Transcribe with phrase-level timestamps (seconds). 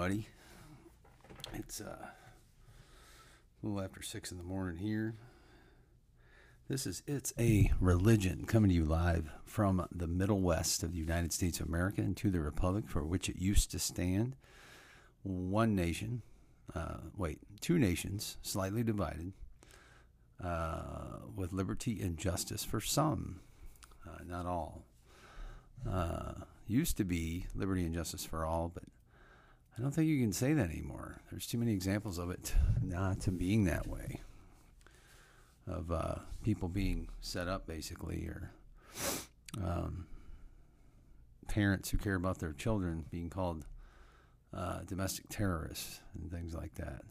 [0.00, 0.28] everybody.
[1.52, 5.14] It's uh, a little after six in the morning here.
[6.68, 10.98] This is It's a Religion coming to you live from the Middle West of the
[10.98, 14.36] United States of America and to the Republic for which it used to stand.
[15.22, 16.22] One nation,
[16.74, 19.34] uh, wait, two nations, slightly divided,
[20.42, 23.40] uh, with liberty and justice for some,
[24.08, 24.86] uh, not all.
[25.86, 26.32] Uh,
[26.66, 28.84] used to be liberty and justice for all, but
[29.76, 31.20] I don't think you can say that anymore.
[31.30, 34.20] There's too many examples of it not to being that way.
[35.66, 38.50] Of uh, people being set up basically, or
[39.62, 40.06] um,
[41.46, 43.66] parents who care about their children being called
[44.52, 47.02] uh, domestic terrorists and things like that.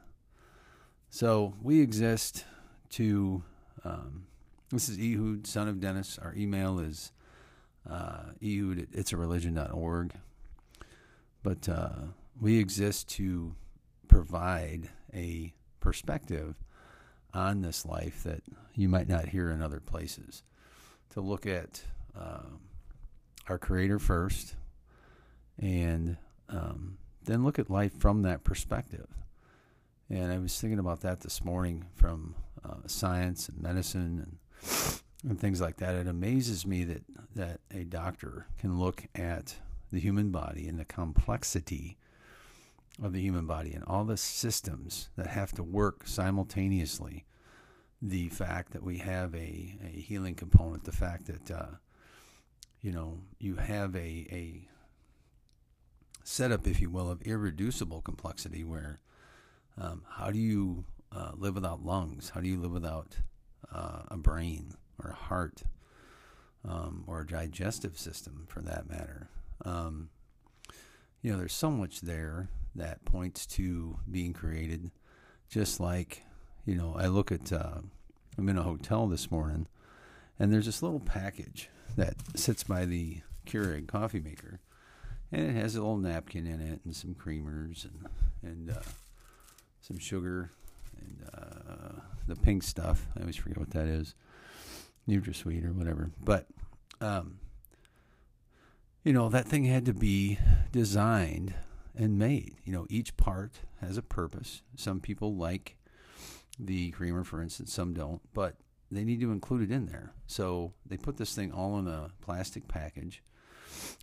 [1.10, 2.46] So we exist
[2.92, 3.44] to.
[3.84, 4.26] Um,
[4.72, 6.20] this is Ehud, son of Dennis.
[6.22, 7.12] Our email is
[7.90, 10.14] uh, Ehud at itsareligion.org.
[11.42, 11.92] But uh,
[12.40, 13.56] we exist to
[14.08, 16.56] provide a perspective
[17.34, 18.42] on this life that
[18.74, 20.44] you might not hear in other places.
[21.12, 21.84] To look at
[22.18, 22.44] uh,
[23.48, 24.56] our Creator first,
[25.58, 26.18] and
[26.50, 29.08] um, then look at life from that perspective.
[30.10, 34.38] And I was thinking about that this morning from uh, science and medicine and
[35.28, 35.96] and things like that.
[35.96, 37.04] It amazes me that
[37.36, 39.56] that a doctor can look at
[39.92, 41.98] the human body and the complexity
[43.02, 47.26] of the human body and all the systems that have to work simultaneously.
[48.02, 51.76] The fact that we have a, a healing component, the fact that uh,
[52.82, 54.68] you know you have a, a
[56.24, 58.64] setup, if you will, of irreducible complexity.
[58.64, 59.00] Where
[59.78, 62.30] um, how do you uh, live without lungs?
[62.30, 63.18] How do you live without
[63.74, 65.64] uh, a brain or a heart
[66.66, 69.28] um, or a digestive system, for that matter?
[69.66, 70.10] Um,
[71.22, 72.48] you know, there's so much there
[72.80, 74.92] that points to being created.
[75.50, 76.24] Just like,
[76.66, 77.80] you know, I look at, uh,
[78.38, 79.68] I'm in a hotel this morning,
[80.38, 84.60] and there's this little package that sits by the Keurig coffee maker,
[85.32, 88.08] and it has a little napkin in it and some creamers and
[88.42, 88.82] and uh,
[89.82, 90.52] some sugar
[90.98, 93.08] and uh, the pink stuff.
[93.18, 94.16] I always forget what that is,
[95.08, 96.12] NutraSweet or whatever.
[96.24, 96.48] But
[97.02, 97.40] um,
[99.04, 100.38] you know, that thing had to be
[100.72, 101.54] designed
[101.96, 102.56] and made.
[102.64, 104.62] You know, each part has a purpose.
[104.76, 105.78] Some people like
[106.60, 108.56] the creamer, for instance, some don't, but
[108.92, 110.14] they need to include it in there.
[110.28, 113.24] So they put this thing all in a plastic package.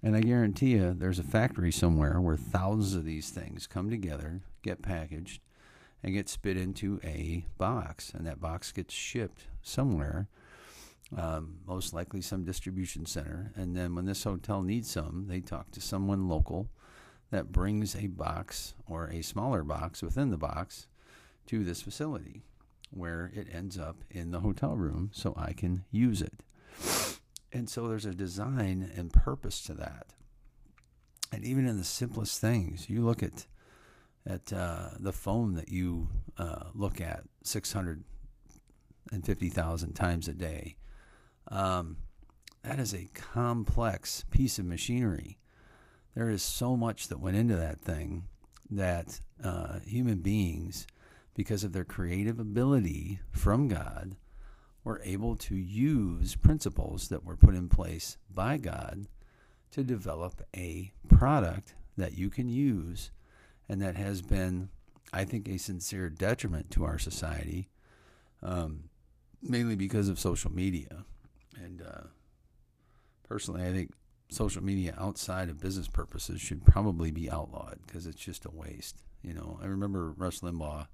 [0.03, 4.43] And I guarantee you, there's a factory somewhere where thousands of these things come together,
[4.63, 5.43] get packaged,
[6.03, 8.13] and get spit into a box.
[8.15, 10.29] And that box gets shipped somewhere
[11.17, 13.53] um, most likely some distribution center.
[13.55, 16.69] And then when this hotel needs some, they talk to someone local
[17.31, 20.87] that brings a box or a smaller box within the box
[21.47, 22.42] to this facility
[22.91, 26.42] where it ends up in the hotel room so I can use it.
[27.52, 30.14] And so there's a design and purpose to that.
[31.32, 33.46] And even in the simplest things, you look at
[34.29, 40.75] at uh, the phone that you uh, look at 650,000 times a day
[41.49, 41.99] um,
[42.62, 45.38] that is a complex piece of machinery.
[46.17, 48.25] There is so much that went into that thing
[48.71, 50.87] that uh, human beings,
[51.35, 54.17] because of their creative ability from God,
[54.83, 59.09] were able to use principles that were put in place by God
[59.73, 63.11] to develop a product that you can use
[63.69, 64.71] and that has been,
[65.13, 67.69] I think, a sincere detriment to our society,
[68.43, 68.85] um,
[69.43, 71.05] mainly because of social media.
[71.63, 72.05] And uh,
[73.29, 73.91] personally, I think
[74.28, 78.96] social media outside of business purposes should probably be outlawed because it's just a waste.
[79.23, 80.87] You know, I remember Rush Limbaugh,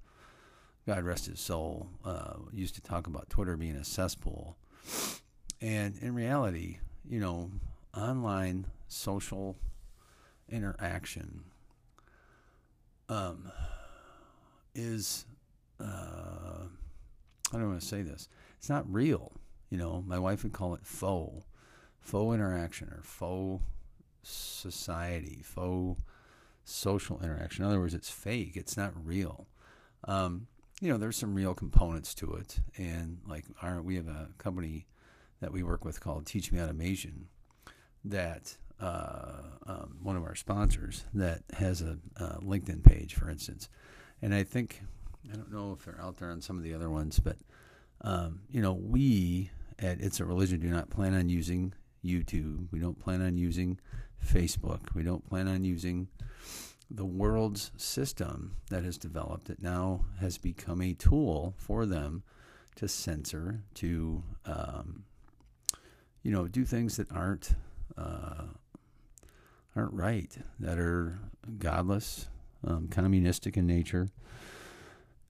[0.85, 4.57] God rest his soul, uh, used to talk about Twitter being a cesspool.
[5.61, 7.51] And in reality, you know,
[7.95, 9.55] online social
[10.49, 11.43] interaction
[13.09, 13.51] um,
[14.75, 15.25] is,
[15.79, 16.65] uh,
[17.51, 19.31] I don't want to say this, it's not real.
[19.69, 21.45] You know, my wife would call it faux,
[22.03, 23.63] faux interaction or faux
[24.21, 26.01] society, faux
[26.63, 27.63] social interaction.
[27.63, 28.51] In other words, it's fake.
[28.55, 29.47] It's not real.
[30.05, 30.47] Um,
[30.81, 34.85] you know, there's some real components to it, and like our, we have a company
[35.39, 37.27] that we work with called Teach Me Automation,
[38.03, 41.97] that uh, um, one of our sponsors that has a,
[42.41, 43.69] LinkedIn page, for instance,
[44.21, 44.81] and I think
[45.31, 47.37] I don't know if they're out there on some of the other ones, but
[48.01, 51.73] um, you know, we at It's a Religion do not plan on using
[52.03, 52.67] YouTube.
[52.71, 53.79] We don't plan on using
[54.25, 54.93] Facebook.
[54.93, 56.07] We don't plan on using
[56.89, 62.23] the world's system that has developed, it now has become a tool for them
[62.75, 65.03] to censor, to um,
[66.21, 67.55] you know, do things that aren't
[67.97, 68.45] uh,
[69.75, 71.19] aren't right, that are
[71.57, 72.27] godless,
[72.65, 74.09] um, communistic in nature.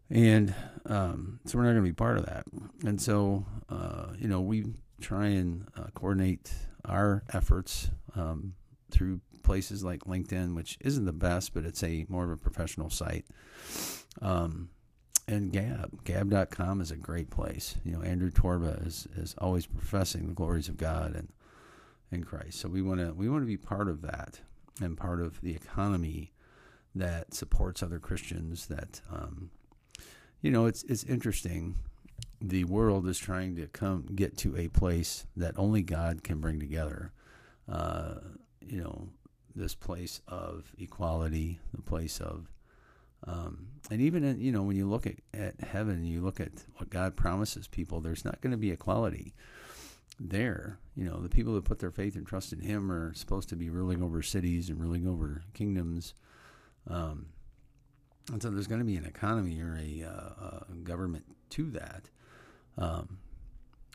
[0.09, 0.53] And
[0.85, 2.45] um, so we're not going to be part of that.
[2.85, 4.65] And so, uh, you know, we
[5.03, 6.51] try and uh, coordinate
[6.85, 8.53] our efforts um,
[8.91, 12.89] through places like LinkedIn, which isn't the best, but it's a more of a professional
[12.89, 13.25] site.
[14.21, 14.69] Um,
[15.27, 17.75] and Gab, Gab.com is a great place.
[17.83, 21.29] You know, Andrew Torba is, is always professing the glories of God and
[22.11, 22.59] in Christ.
[22.59, 24.39] So we want to we want to be part of that
[24.81, 26.31] and part of the economy
[26.95, 28.67] that supports other Christians.
[28.67, 29.49] That um,
[30.41, 31.75] you know, it's it's interesting.
[32.45, 36.59] The world is trying to come get to a place that only God can bring
[36.59, 37.13] together.
[37.71, 38.15] Uh,
[38.59, 39.07] you know,
[39.55, 42.49] this place of equality, the place of
[43.25, 46.51] um, and even in, you know when you look at, at heaven, you look at
[46.75, 48.01] what God promises people.
[48.01, 49.33] There's not going to be equality
[50.19, 50.79] there.
[50.95, 53.55] You know, the people that put their faith and trust in Him are supposed to
[53.55, 56.13] be ruling over cities and ruling over kingdoms.
[56.87, 57.27] Um,
[58.31, 62.09] and so there's going to be an economy or a, uh, a government to that.
[62.77, 63.19] Um,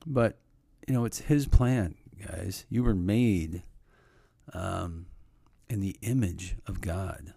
[0.07, 0.39] but,
[0.87, 1.95] you know, it's His plan,
[2.27, 2.65] guys.
[2.69, 3.63] You were made
[4.53, 5.07] um,
[5.69, 7.35] in the image of God.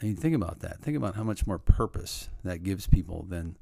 [0.00, 0.80] I mean, think about that.
[0.80, 3.56] Think about how much more purpose that gives people than,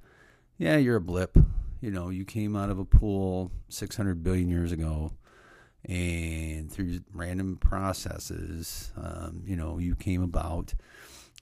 [0.56, 1.36] yeah, you're a blip
[1.80, 5.12] you know, you came out of a pool 600 billion years ago,
[5.84, 10.74] and through random processes, um, you know, you came about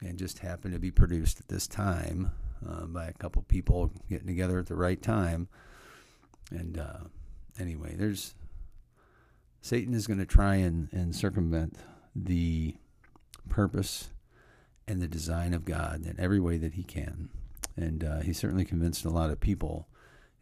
[0.03, 2.33] and just happened to be produced at this time
[2.69, 5.49] uh, by a couple people getting together at the right time.
[6.51, 7.05] And uh,
[7.59, 8.35] anyway, there's
[9.61, 11.77] Satan is going to try and, and circumvent
[12.15, 12.77] the
[13.49, 14.11] purpose
[14.87, 17.31] and the design of God in every way that he can.
[17.77, 19.89] And uh, he certainly convinced a lot of people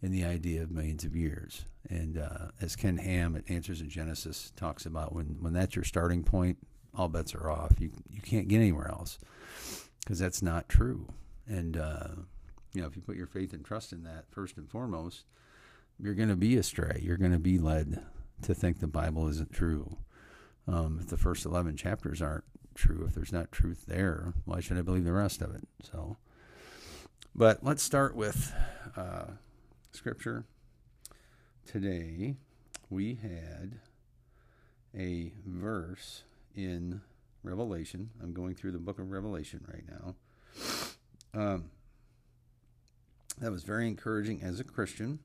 [0.02, 1.64] in the idea of millions of years.
[1.88, 5.84] And uh, as Ken Ham at Answers in Genesis talks about, when, when that's your
[5.84, 6.58] starting point,
[6.94, 7.80] all bets are off.
[7.80, 9.18] You, you can't get anywhere else
[10.00, 11.08] because that's not true.
[11.46, 12.08] And, uh,
[12.72, 15.24] you know, if you put your faith and trust in that first and foremost,
[15.98, 17.00] you're going to be astray.
[17.02, 18.02] You're going to be led
[18.42, 19.98] to think the Bible isn't true.
[20.66, 24.78] Um, if the first 11 chapters aren't true, if there's not truth there, why should
[24.78, 25.68] I believe the rest of it?
[25.82, 26.16] So,
[27.34, 28.52] but let's start with
[28.96, 29.26] uh,
[29.92, 30.46] scripture
[31.66, 32.36] today,
[32.90, 33.80] we had
[34.96, 36.22] a verse
[36.54, 37.00] in
[37.42, 38.10] Revelation.
[38.22, 40.14] I'm going through the book of Revelation right now.
[41.34, 41.70] Um,
[43.38, 45.18] that was very encouraging as a Christian.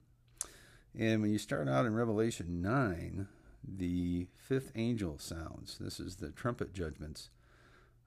[0.98, 3.28] And when you start out in Revelation 9,
[3.64, 5.78] the fifth angel sounds.
[5.80, 7.30] This is the trumpet judgments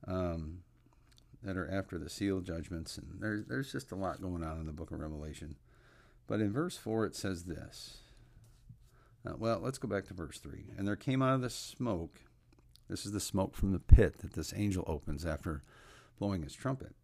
[0.06, 0.58] um,
[1.42, 2.98] that are after the seal judgments.
[2.98, 5.56] And there's, there's just a lot going on in the book of Revelation.
[6.26, 7.98] But in verse 4, it says this.
[9.24, 10.64] Uh, well, let's go back to verse 3.
[10.76, 12.22] And there came out of the smoke,
[12.88, 15.62] this is the smoke from the pit that this angel opens after
[16.18, 16.94] blowing his trumpet.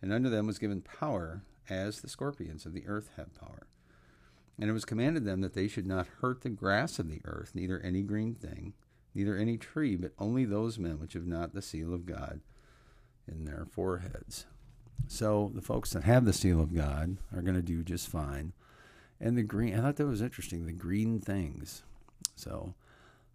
[0.00, 3.66] And unto them was given power as the scorpions of the earth have power.
[4.60, 7.52] And it was commanded them that they should not hurt the grass of the earth,
[7.54, 8.74] neither any green thing,
[9.14, 12.40] neither any tree, but only those men which have not the seal of God
[13.26, 14.46] in their foreheads.
[15.06, 18.52] So the folks that have the seal of God are going to do just fine.
[19.20, 20.66] And the green, I thought that was interesting.
[20.66, 21.82] The green things.
[22.34, 22.74] So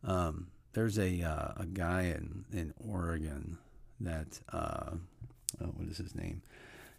[0.03, 3.58] um, there's a uh, a guy in in Oregon
[4.00, 4.91] that uh,
[5.62, 6.41] oh, what is his name?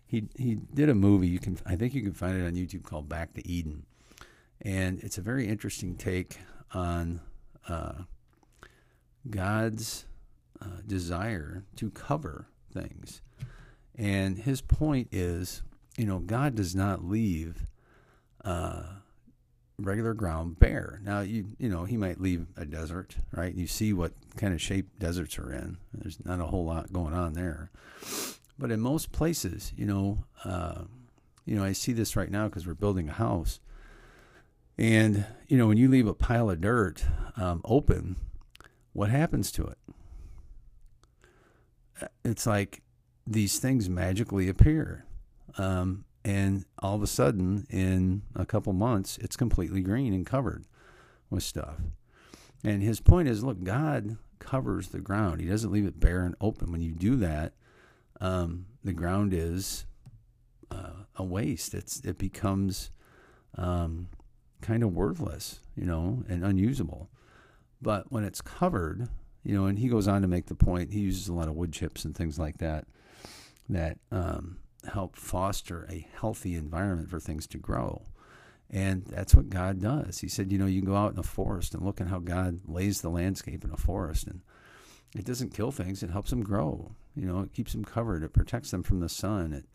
[0.07, 1.29] He he did a movie.
[1.29, 3.85] You can I think you can find it on YouTube called Back to Eden,
[4.61, 6.39] and it's a very interesting take
[6.73, 7.21] on
[7.69, 8.03] uh,
[9.29, 10.07] God's
[10.61, 13.23] uh, desire to cover things.
[13.97, 15.63] And his point is,
[15.97, 17.67] you know, God does not leave
[18.45, 18.83] uh,
[19.79, 21.01] regular ground bare.
[21.03, 23.55] Now, you you know, he might leave a desert, right?
[23.55, 25.79] You see what kind of shape deserts are in.
[25.93, 27.71] There's not a whole lot going on there.
[28.59, 30.83] But in most places, you know, uh,
[31.45, 33.61] you know, I see this right now because we're building a house.
[34.79, 37.05] And, you know, when you leave a pile of dirt
[37.37, 38.17] um, open,
[38.93, 39.79] what happens to it?
[42.25, 42.83] It's like
[43.27, 45.05] these things magically appear.
[45.59, 50.65] Um, and all of a sudden, in a couple months, it's completely green and covered
[51.31, 51.77] with stuff.
[52.63, 56.35] And his point is look, God covers the ground, He doesn't leave it bare and
[56.41, 56.73] open.
[56.73, 57.53] When you do that,
[58.25, 59.85] um, the ground is
[60.71, 61.75] uh, a waste.
[61.75, 62.91] It's it becomes
[63.59, 64.09] um,
[64.63, 67.11] kind of worthless, you know, and unusable.
[67.83, 69.09] But when it's covered,
[69.43, 70.95] you know, and he goes on to make the point.
[70.95, 72.87] He uses a lot of wood chips and things like that
[73.69, 74.57] that um,
[74.91, 78.07] help foster a healthy environment for things to grow.
[78.71, 80.21] And that's what God does.
[80.21, 82.21] He said, you know, you can go out in a forest and look at how
[82.21, 84.41] God lays the landscape in a forest, and
[85.15, 86.93] it doesn't kill things; it helps them grow.
[87.15, 89.67] You know, it keeps them covered, it protects them from the sun, it,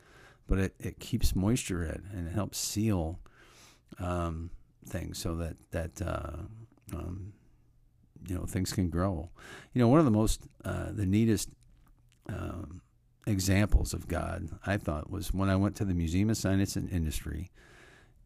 [0.48, 3.20] but it, it keeps moisture in and it helps seal
[4.00, 4.52] um,
[4.86, 6.38] things so that that uh,
[6.94, 7.34] um,
[8.28, 9.30] you know things can grow.
[9.74, 11.50] You know, one of the most uh, the neatest
[12.28, 12.82] um,
[13.26, 16.90] examples of God I thought was when I went to the Museum of Science and
[16.90, 17.52] Industry,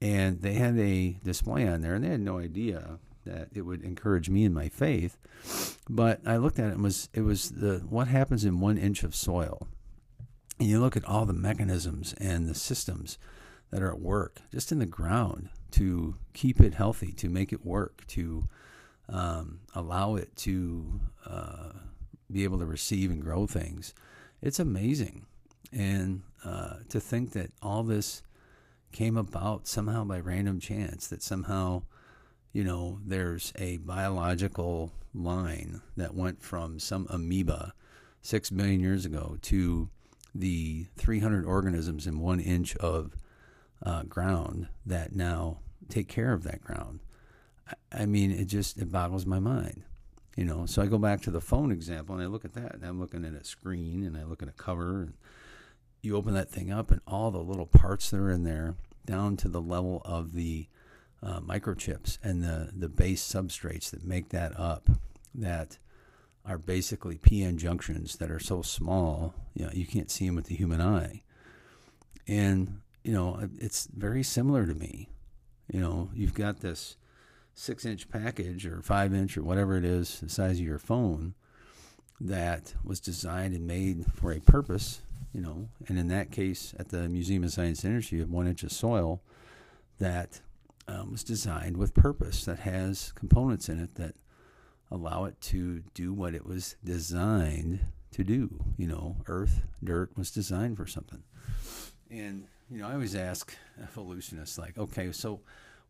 [0.02, 3.84] and they had a display on there, and they had no idea that it would
[3.84, 5.18] encourage me in my faith.
[5.90, 9.04] But I looked at it and was it was the what happens in one inch
[9.04, 9.68] of soil.
[10.60, 13.18] And you look at all the mechanisms and the systems
[13.72, 17.66] that are at work just in the ground to keep it healthy, to make it
[17.66, 18.48] work, to
[19.10, 21.72] um, allow it to uh,
[22.32, 23.94] be able to receive and grow things.
[24.42, 25.26] It's amazing.
[25.72, 28.22] And uh, to think that all this
[28.92, 31.84] came about somehow by random chance, that somehow,
[32.54, 37.74] you know, there's a biological line that went from some amoeba
[38.22, 39.90] six million years ago to
[40.34, 43.16] the 300 organisms in one inch of
[43.84, 47.00] uh, ground that now take care of that ground.
[47.92, 49.84] I, mean, it just it boggles my mind,
[50.36, 50.66] you know.
[50.66, 53.00] So I go back to the phone example and I look at that, and I'm
[53.00, 55.14] looking at a screen and I look at a cover, and
[56.02, 59.38] you open that thing up, and all the little parts that are in there, down
[59.38, 60.68] to the level of the
[61.24, 64.90] uh, microchips and the the base substrates that make that up,
[65.34, 65.78] that
[66.46, 70.48] are basically PN junctions that are so small, you know, you can't see them with
[70.48, 71.24] the human eye.
[72.28, 75.10] And you know, it's very similar to me.
[75.72, 76.98] You know, you've got this
[77.54, 81.36] six inch package or five inch or whatever it is, the size of your phone,
[82.20, 85.02] that was designed and made for a purpose,
[85.34, 85.70] you know.
[85.88, 88.64] And in that case, at the Museum of Science and Industry, you have one inch
[88.64, 89.22] of soil
[90.00, 90.42] that
[90.88, 94.16] um, was designed with purpose, that has components in it that
[94.92, 97.80] allow it to do what it was designed
[98.12, 98.64] to do.
[98.78, 101.24] You know, earth, dirt was designed for something.
[102.12, 105.42] And you know, I always ask evolutionists, like, okay, so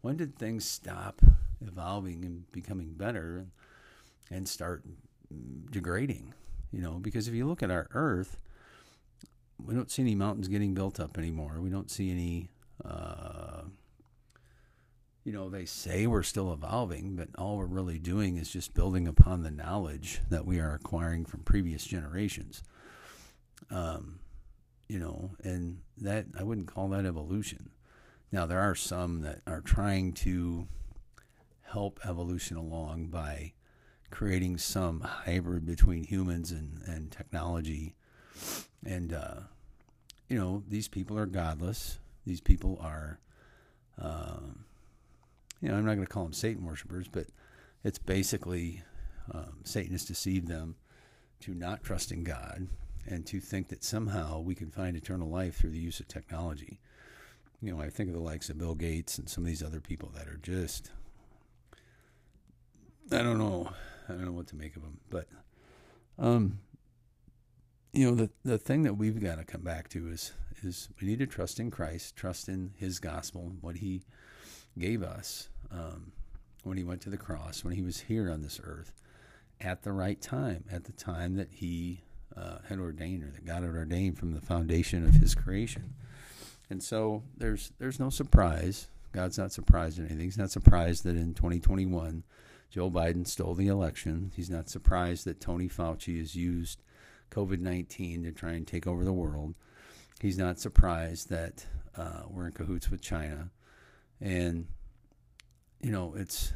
[0.02, 1.22] when did things stop
[1.66, 3.46] evolving and becoming better
[4.30, 4.84] and, start
[5.72, 6.34] degrading?
[6.72, 8.38] You know, because if you look at our Earth,
[9.64, 11.62] we don't see any mountains getting built up anymore.
[11.62, 12.50] We don't see any,
[12.84, 13.62] uh,
[15.24, 19.08] you know, they say we're still evolving, but all we're really doing is just building
[19.08, 22.64] upon the knowledge that we are acquiring from previous generations.
[23.72, 24.20] Um,
[24.88, 27.70] you know, and that I wouldn't call that evolution.
[28.32, 30.68] Now there are some that are trying to
[31.62, 33.54] help evolution along by
[34.12, 37.96] creating some hybrid between humans and, and technology.
[38.86, 39.42] And, uh,
[40.28, 42.00] you know, these people are godless.
[42.26, 43.20] These people are,
[43.98, 44.66] um,
[45.64, 47.28] you know, I'm not going to call them Satan worshippers, but
[47.86, 48.84] it's basically
[49.34, 50.76] um, Satan has deceived them
[51.40, 52.68] to not trust in God
[53.08, 56.82] and to think that somehow we can find eternal life through the use of technology.
[57.62, 59.80] You know, I think of the likes of Bill Gates and some of these other
[59.80, 60.92] people that are just,
[63.10, 63.72] I don't know,
[64.10, 65.30] I don't know what to make of them, but,
[66.20, 66.60] um,
[67.94, 71.08] you know, the the thing that we've got to come back to is is we
[71.08, 74.04] need to trust in Christ, trust in His gospel, what He
[74.78, 76.12] gave us um,
[76.64, 78.94] when He went to the cross, when He was here on this earth,
[79.62, 82.02] at the right time, at the time that He
[82.36, 85.94] uh, had ordained or that God had ordained from the foundation of His creation.
[86.70, 88.88] And so there's there's no surprise.
[89.12, 90.26] God's not surprised at anything.
[90.26, 92.24] He's not surprised that in 2021
[92.72, 94.32] Joe Biden stole the election.
[94.36, 96.82] He's not surprised that Tony Fauci has used
[97.30, 99.56] COVID 19 to try and take over the world.
[100.20, 103.52] He's not surprised that uh, we're in cahoots with China.
[104.24, 104.68] And,
[105.82, 106.54] you know, it's.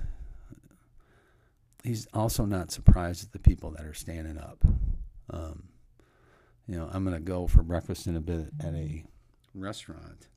[1.83, 4.65] He's also not surprised at the people that are standing up.
[5.29, 5.69] Um,
[6.67, 9.03] you know, I'm going to go for breakfast in a bit at a
[9.53, 10.27] restaurant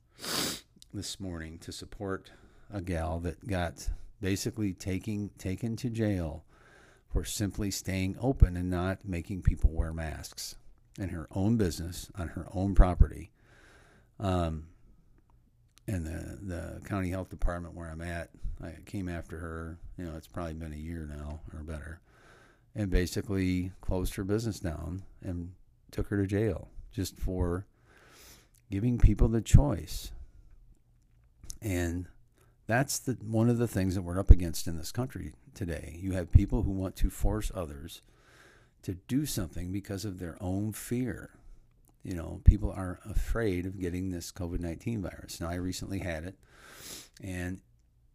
[0.93, 2.31] this morning to support
[2.71, 3.89] a gal that got
[4.21, 6.45] basically taking taken to jail
[7.11, 10.55] for simply staying open and not making people wear masks
[10.97, 13.31] in her own business on her own property.
[14.19, 14.67] Um,
[15.87, 18.29] and the the county health department where I'm at,
[18.63, 19.77] I came after her.
[19.97, 22.01] You know, it's probably been a year now or better
[22.75, 25.51] and basically closed her business down and
[25.91, 27.65] took her to jail just for
[28.69, 30.11] giving people the choice.
[31.61, 32.07] And
[32.67, 35.97] that's the one of the things that we're up against in this country today.
[36.01, 38.01] You have people who want to force others
[38.83, 41.31] to do something because of their own fear.
[42.03, 45.39] You know, people are afraid of getting this COVID 19 virus.
[45.39, 46.35] Now, I recently had it,
[47.23, 47.61] and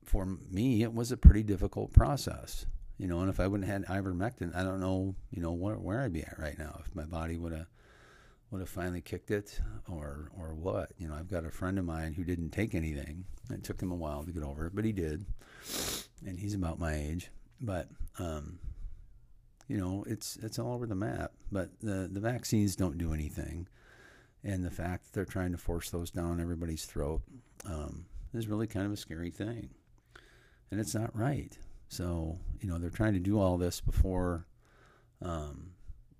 [0.04, 2.66] for me, it was a pretty difficult process.
[2.98, 5.74] You know, and if I wouldn't have had ivermectin, I don't know, you know, where,
[5.74, 6.80] where I'd be at right now.
[6.84, 7.66] If my body would have
[8.50, 10.92] would have finally kicked it or or what.
[10.98, 13.24] You know, I've got a friend of mine who didn't take anything.
[13.50, 15.26] It took him a while to get over it, but he did.
[16.24, 17.30] And he's about my age.
[17.60, 17.88] But
[18.18, 18.58] um,
[19.68, 21.32] you know, it's it's all over the map.
[21.50, 23.68] But the the vaccines don't do anything.
[24.46, 27.20] And the fact that they're trying to force those down everybody's throat
[27.64, 29.70] um, is really kind of a scary thing.
[30.70, 31.58] And it's not right.
[31.88, 34.46] So, you know, they're trying to do all this before
[35.20, 35.70] um,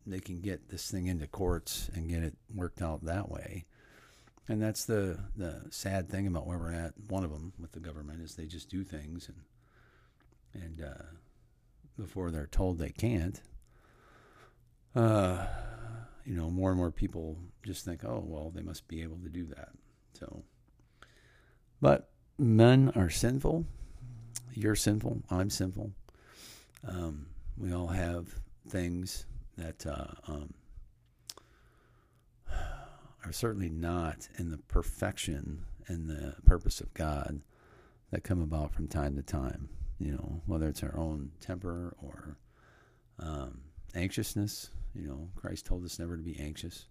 [0.04, 3.64] they can get this thing into courts and get it worked out that way.
[4.49, 6.95] And that's the the sad thing about where we're at.
[7.09, 11.04] One of them with the government is they just do things and and uh,
[11.97, 13.40] before they're told they can't.
[14.96, 15.46] Uh,
[16.24, 19.29] you know, more and more people just think, oh well, they must be able to
[19.29, 19.70] do that.
[20.14, 20.42] So,
[21.81, 23.66] but men are sinful.
[24.55, 25.22] You're sinful.
[25.31, 25.90] I'm sinful.
[26.87, 27.26] Um,
[27.59, 28.29] we all have
[28.68, 29.26] things
[29.59, 30.55] that uh, um,
[33.24, 37.40] are certainly not in the perfection and the purpose of God
[38.11, 39.68] that come about from time to time.
[39.98, 42.37] You know, whether it's our own temper or
[43.18, 43.62] um,
[43.94, 44.70] anxiousness.
[44.94, 46.87] You know, Christ told us never to be anxious.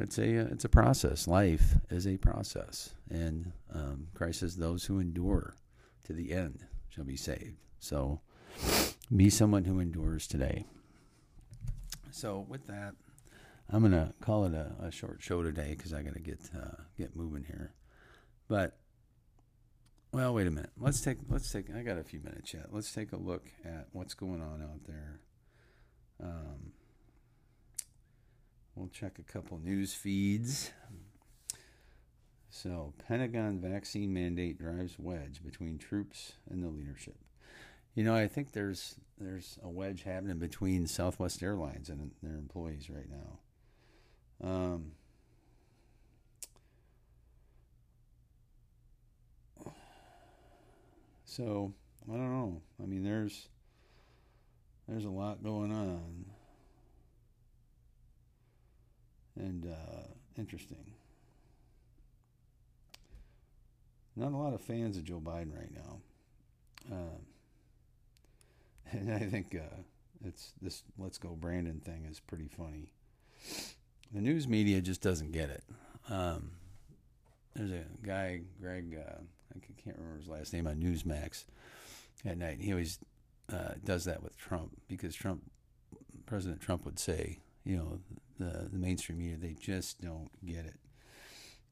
[0.00, 1.28] It's a uh, it's a process.
[1.28, 5.56] Life is a process, and um, Christ says those who endure
[6.04, 7.56] to the end shall be saved.
[7.78, 8.20] So,
[9.14, 10.64] be someone who endures today.
[12.10, 12.94] So with that,
[13.68, 17.14] I'm gonna call it a, a short show today because I gotta get uh, get
[17.14, 17.74] moving here.
[18.48, 18.76] But
[20.12, 20.70] well, wait a minute.
[20.78, 21.66] Let's take let's take.
[21.74, 22.66] I got a few minutes yet.
[22.72, 25.20] Let's take a look at what's going on out there.
[26.22, 26.72] Um,
[28.74, 30.70] we'll check a couple news feeds.
[32.50, 37.16] So, Pentagon vaccine mandate drives wedge between troops and the leadership.
[37.94, 42.88] You know, I think there's there's a wedge happening between Southwest Airlines and their employees
[42.90, 44.48] right now.
[44.48, 44.92] Um,
[51.24, 51.72] so
[52.08, 52.62] I don't know.
[52.82, 53.48] I mean, there's
[54.88, 56.26] there's a lot going on,
[59.40, 60.02] and uh,
[60.36, 60.92] interesting.
[64.16, 66.00] Not a lot of fans of Joe Biden right now.
[66.92, 67.26] Um,
[68.92, 69.82] and I think uh,
[70.24, 72.92] it's this "Let's Go Brandon" thing is pretty funny.
[74.12, 75.64] The news media just doesn't get it.
[76.08, 76.50] Um,
[77.54, 79.20] there's a guy, Greg, uh,
[79.54, 81.44] I can't remember his last name on Newsmax
[82.24, 82.58] at night.
[82.60, 82.98] He always
[83.52, 85.42] uh, does that with Trump because Trump,
[86.26, 87.98] President Trump would say, you know,
[88.38, 90.78] the the mainstream media they just don't get it,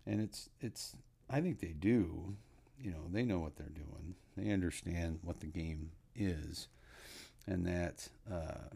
[0.07, 0.97] and it's it's
[1.31, 2.37] I think they do.
[2.81, 4.15] You know, they know what they're doing.
[4.37, 6.69] They understand what the game is
[7.49, 8.69] and that uh,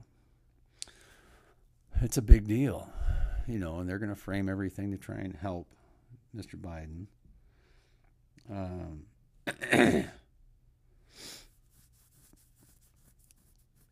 [2.00, 2.88] it's a big deal,
[3.46, 5.66] you know, and they're going to frame everything to try and help
[6.34, 6.56] Mr.
[6.56, 7.06] Biden.
[8.50, 9.04] Um,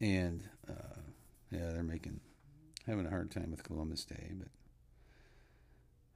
[0.01, 1.01] and uh,
[1.51, 2.21] yeah, they're making
[2.91, 4.49] having a hard time with Columbus Day, but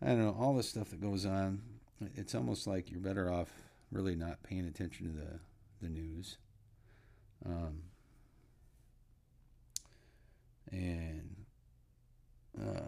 [0.03, 1.63] I don't know all the stuff that goes on.
[2.17, 3.49] It's almost like you're better off
[3.93, 5.39] really not paying attention to the
[5.81, 6.39] the news.
[7.47, 7.83] Um,
[10.73, 11.37] and
[12.61, 12.81] uh,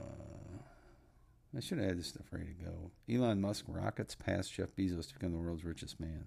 [1.57, 2.91] I should have had this stuff ready to go.
[3.09, 6.27] Elon Musk rockets past Jeff Bezos to become the world's richest man.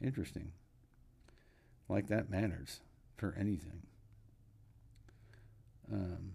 [0.00, 0.52] Interesting.
[1.88, 2.80] Like that matters
[3.16, 3.82] for anything.
[5.92, 6.32] Um,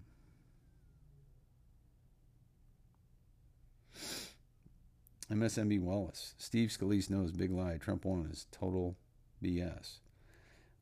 [5.30, 6.34] MSNB Wallace.
[6.38, 7.78] Steve Scalise knows big lie.
[7.78, 8.96] Trump won is total
[9.42, 9.98] BS.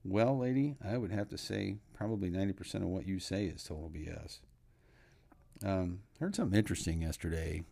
[0.05, 3.91] Well, lady, I would have to say probably 90% of what you say is total
[3.95, 4.39] BS.
[5.65, 7.65] Um, heard something interesting yesterday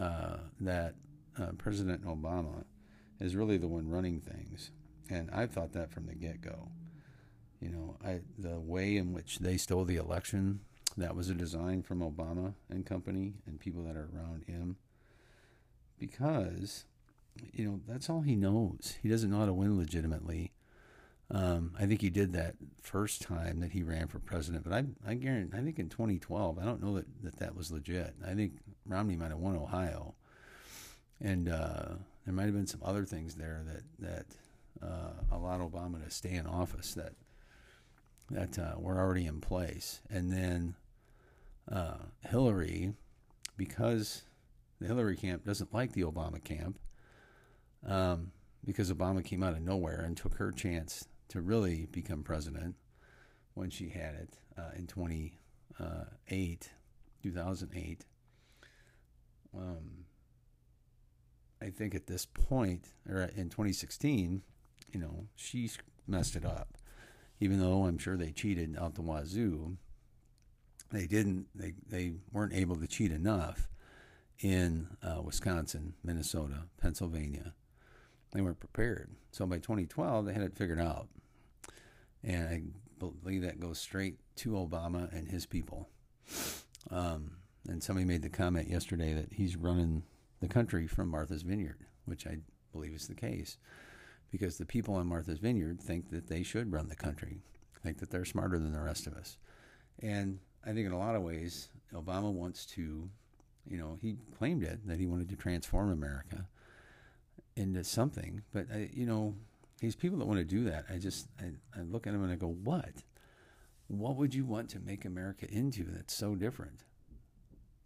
[0.00, 0.94] uh, that
[1.40, 2.64] uh, President Obama
[3.18, 4.70] is really the one running things.
[5.10, 6.68] And I thought that from the get go.
[7.60, 10.60] You know, I, the way in which they stole the election,
[10.96, 14.76] that was a design from Obama and company and people that are around him.
[16.02, 16.84] Because,
[17.52, 18.96] you know, that's all he knows.
[19.00, 20.50] He doesn't know how to win legitimately.
[21.30, 24.84] Um, I think he did that first time that he ran for president, but I,
[25.06, 28.14] I guarantee, I think in 2012, I don't know that, that that was legit.
[28.26, 30.16] I think Romney might have won Ohio,
[31.20, 31.90] and uh,
[32.26, 34.26] there might have been some other things there that that
[34.84, 37.12] uh, allowed Obama to stay in office that
[38.28, 40.00] that uh, were already in place.
[40.10, 40.74] And then
[41.70, 42.92] uh, Hillary,
[43.56, 44.24] because
[44.82, 46.78] the Hillary camp doesn't like the Obama camp,
[47.86, 48.32] um,
[48.64, 52.74] because Obama came out of nowhere and took her chance to really become president
[53.54, 56.70] when she had it uh, in 2008,
[57.22, 58.04] 2008.
[59.56, 60.04] Um,
[61.60, 64.42] I think at this point, or in 2016,
[64.92, 65.70] you know, she
[66.06, 66.76] messed it up.
[67.40, 69.76] Even though I'm sure they cheated out the wazoo,
[70.92, 71.46] they didn't.
[71.54, 73.68] They they weren't able to cheat enough
[74.42, 77.54] in uh, Wisconsin, Minnesota, Pennsylvania.
[78.32, 79.10] They weren't prepared.
[79.30, 81.08] So by 2012, they had it figured out,
[82.22, 82.62] and I
[82.98, 85.88] believe that goes straight to Obama and his people.
[86.90, 87.32] Um,
[87.68, 90.02] and somebody made the comment yesterday that he's running
[90.40, 92.38] the country from Martha's Vineyard, which I
[92.72, 93.58] believe is the case,
[94.30, 97.42] because the people on Martha's Vineyard think that they should run the country,
[97.82, 99.38] think that they're smarter than the rest of us.
[100.00, 103.08] And I think in a lot of ways, Obama wants to,
[103.68, 106.46] you know, he claimed it that he wanted to transform America
[107.56, 109.34] into something, but I, you know,
[109.80, 112.32] these people that want to do that, I just I, I look at them and
[112.32, 113.02] I go, what?
[113.88, 116.84] What would you want to make America into that's so different?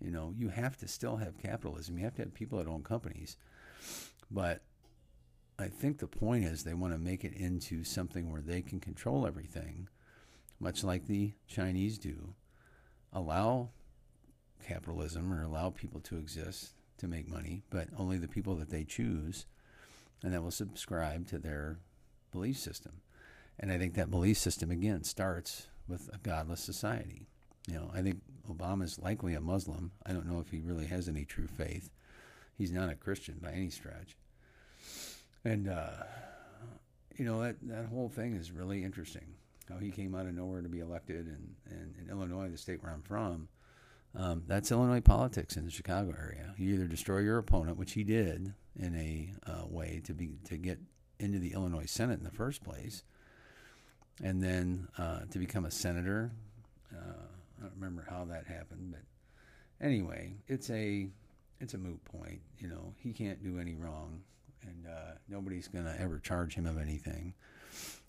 [0.00, 1.96] You know, you have to still have capitalism.
[1.98, 3.36] You have to have people that own companies.
[4.30, 4.62] But
[5.58, 8.78] I think the point is they want to make it into something where they can
[8.78, 9.88] control everything,
[10.60, 12.34] much like the Chinese do.
[13.12, 13.70] Allow
[14.64, 18.84] capitalism or allow people to exist to make money, but only the people that they
[18.84, 19.46] choose
[20.22, 21.78] and that will subscribe to their
[22.32, 23.00] belief system.
[23.58, 27.26] And I think that belief system, again, starts with a godless society.
[27.68, 29.92] You know, I think Obama is likely a Muslim.
[30.04, 31.90] I don't know if he really has any true faith.
[32.56, 34.16] He's not a Christian by any stretch.
[35.44, 36.04] And, uh,
[37.16, 39.34] you know, that, that whole thing is really interesting.
[39.68, 42.82] How he came out of nowhere to be elected, and, and in Illinois, the state
[42.82, 43.48] where I'm from,
[44.14, 46.54] um, that's Illinois politics in the Chicago area.
[46.56, 50.56] You either destroy your opponent, which he did in a uh, way to be to
[50.56, 50.78] get
[51.18, 53.02] into the Illinois Senate in the first place,
[54.22, 56.30] and then uh, to become a senator.
[56.92, 57.26] Uh,
[57.58, 61.08] I don't remember how that happened, but anyway, it's a
[61.60, 62.40] it's a moot point.
[62.58, 64.22] You know, he can't do any wrong,
[64.62, 67.34] and uh, nobody's going to ever charge him of anything.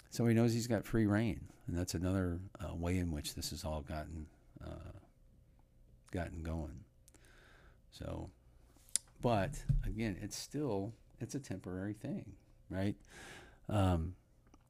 [0.09, 3.49] So he knows he's got free rein, and that's another uh, way in which this
[3.49, 4.27] has all gotten
[4.65, 4.91] uh,
[6.11, 6.83] gotten going.
[7.91, 8.29] So,
[9.21, 12.33] but again, it's still it's a temporary thing,
[12.69, 12.95] right?
[13.69, 14.15] Um,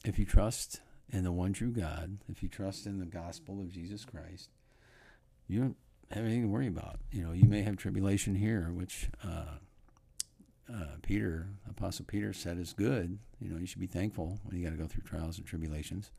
[0.06, 3.72] if you trust in the one true God, if you trust in the gospel of
[3.72, 4.50] Jesus Christ,
[5.48, 5.78] you don't
[6.12, 7.00] have anything to worry about.
[7.12, 9.58] You know, you may have tribulation here, which uh,
[10.74, 13.20] uh, Peter, Apostle Peter, said is good.
[13.40, 16.12] You know, you should be thankful when you got to go through trials and tribulations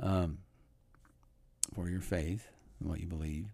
[0.00, 0.38] um,
[1.74, 2.48] for your faith
[2.80, 3.46] and what you believe.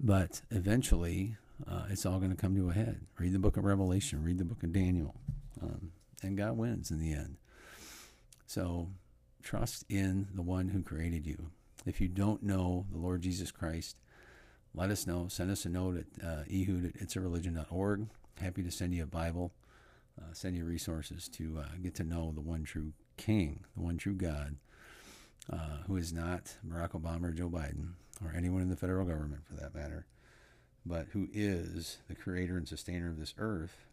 [0.00, 3.00] But eventually, uh, it's all going to come to a head.
[3.18, 5.14] Read the book of Revelation, read the book of Daniel,
[5.60, 5.90] um,
[6.22, 7.36] and God wins in the end.
[8.46, 8.88] So
[9.42, 11.50] trust in the one who created you.
[11.84, 13.96] If you don't know the Lord Jesus Christ,
[14.74, 15.26] let us know.
[15.28, 18.06] Send us a note at uh, ehud at itsareligion.org.
[18.40, 19.52] Happy to send you a Bible,
[20.20, 23.96] uh, send you resources to uh, get to know the one true King, the one
[23.96, 24.56] true God,
[25.52, 29.42] uh, who is not Barack Obama or Joe Biden or anyone in the federal government
[29.46, 30.06] for that matter,
[30.84, 33.86] but who is the creator and sustainer of this earth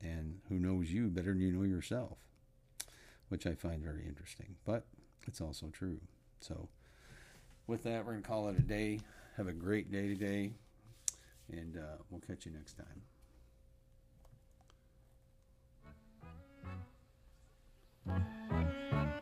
[0.00, 2.18] and who knows you better than you know yourself,
[3.28, 4.56] which I find very interesting.
[4.64, 4.84] But
[5.26, 6.00] it's also true.
[6.40, 6.68] So,
[7.66, 9.00] with that, we're going to call it a day.
[9.36, 10.52] Have a great day today,
[11.50, 13.02] and uh, we'll catch you next time.
[18.04, 19.21] Thank you,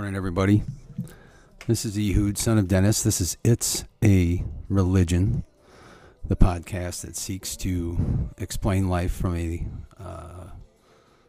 [0.00, 0.62] morning, everybody.
[1.66, 3.02] This is Ehud, son of Dennis.
[3.02, 5.44] This is It's a Religion,
[6.26, 9.66] the podcast that seeks to explain life from a
[10.02, 10.46] uh,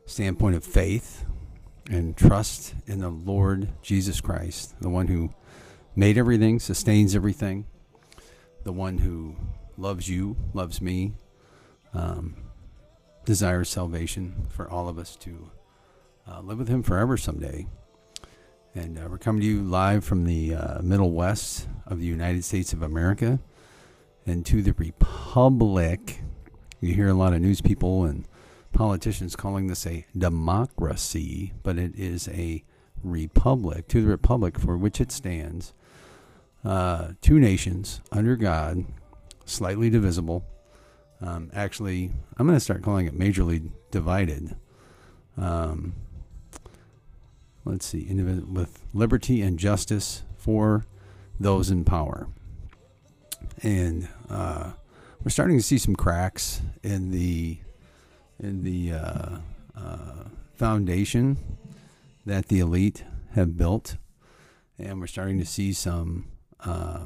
[0.06, 1.26] standpoint of faith
[1.90, 5.34] and trust in the Lord Jesus Christ, the one who
[5.94, 7.66] made everything, sustains everything,
[8.64, 9.36] the one who
[9.76, 11.12] loves you, loves me,
[11.94, 12.38] um,
[13.26, 15.52] desires salvation for all of us to
[16.26, 17.68] uh, live with Him forever someday.
[18.74, 22.46] And uh, we're coming to you live from the uh, Middle West of the United
[22.46, 23.42] States of America
[24.26, 26.22] and to the Republic.
[26.80, 28.26] You hear a lot of news people and
[28.72, 32.64] politicians calling this a democracy, but it is a
[33.04, 33.90] republic.
[33.90, 35.74] To the Republic for which it stands.
[36.64, 38.86] Uh, two nations under God,
[39.44, 40.46] slightly divisible.
[41.20, 44.56] Um, actually, I'm going to start calling it majorly divided.
[45.36, 45.94] Um,
[47.66, 50.86] let's see, with liberty and justice for
[51.40, 52.28] those in power.
[53.64, 54.72] And uh,
[55.24, 57.60] we're starting to see some cracks in the
[58.40, 59.38] in the uh,
[59.76, 60.24] uh,
[60.56, 61.38] foundation
[62.26, 63.98] that the elite have built,
[64.80, 66.28] and we're starting to see some
[66.62, 67.06] uh,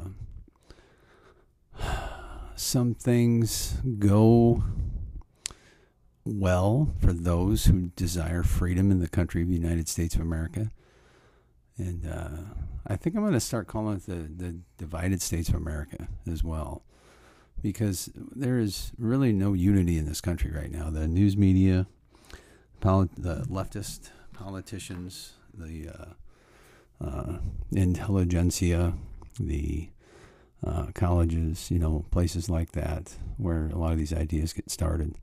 [2.56, 4.64] some things go
[6.26, 10.72] well for those who desire freedom in the country of the United States of America.
[11.78, 12.30] And uh,
[12.88, 16.44] I think I'm going to start calling it the, the divided states of America as
[16.44, 16.84] well.
[17.62, 20.90] Because there is really no unity in this country right now.
[20.90, 21.88] The news media,
[22.82, 27.38] the leftist politicians, the uh, uh,
[27.72, 28.94] intelligentsia,
[29.40, 29.90] the
[30.66, 35.16] uh, colleges, you know, places like that, where a lot of these ideas get started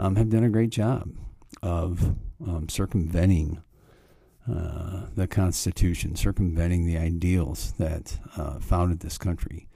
[0.00, 1.10] um, have done a great job
[1.62, 3.62] of um, circumventing
[4.50, 9.68] uh, the Constitution, circumventing the ideals that uh, founded this country.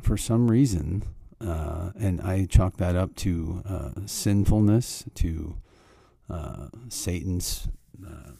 [0.00, 1.02] For some reason,
[1.40, 5.56] uh, and I chalk that up to uh, sinfulness, to
[6.30, 7.68] uh, Satan's
[8.06, 8.32] uh,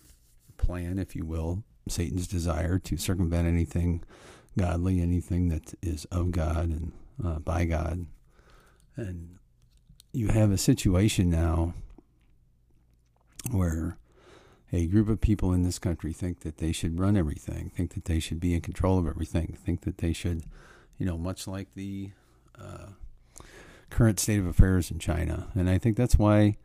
[0.57, 4.05] plan, if you will, Satan's desire to circumvent anything
[4.57, 8.07] godly, anything that is of God and by God.
[8.96, 9.38] And
[10.16, 11.74] you have a situation now
[13.50, 13.98] where
[14.72, 18.07] a group of people in this country think that they should run everything, think that
[18.07, 20.44] they should be in control of everything, think that they should,
[20.96, 22.12] you know, much like the
[22.59, 22.87] uh,
[23.90, 25.48] current state of affairs in China.
[25.55, 26.57] And I think that's why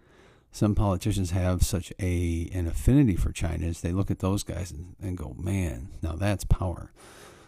[0.53, 4.71] some politicians have such a an affinity for China is they look at those guys
[4.71, 6.93] and, and go, man, now that's power.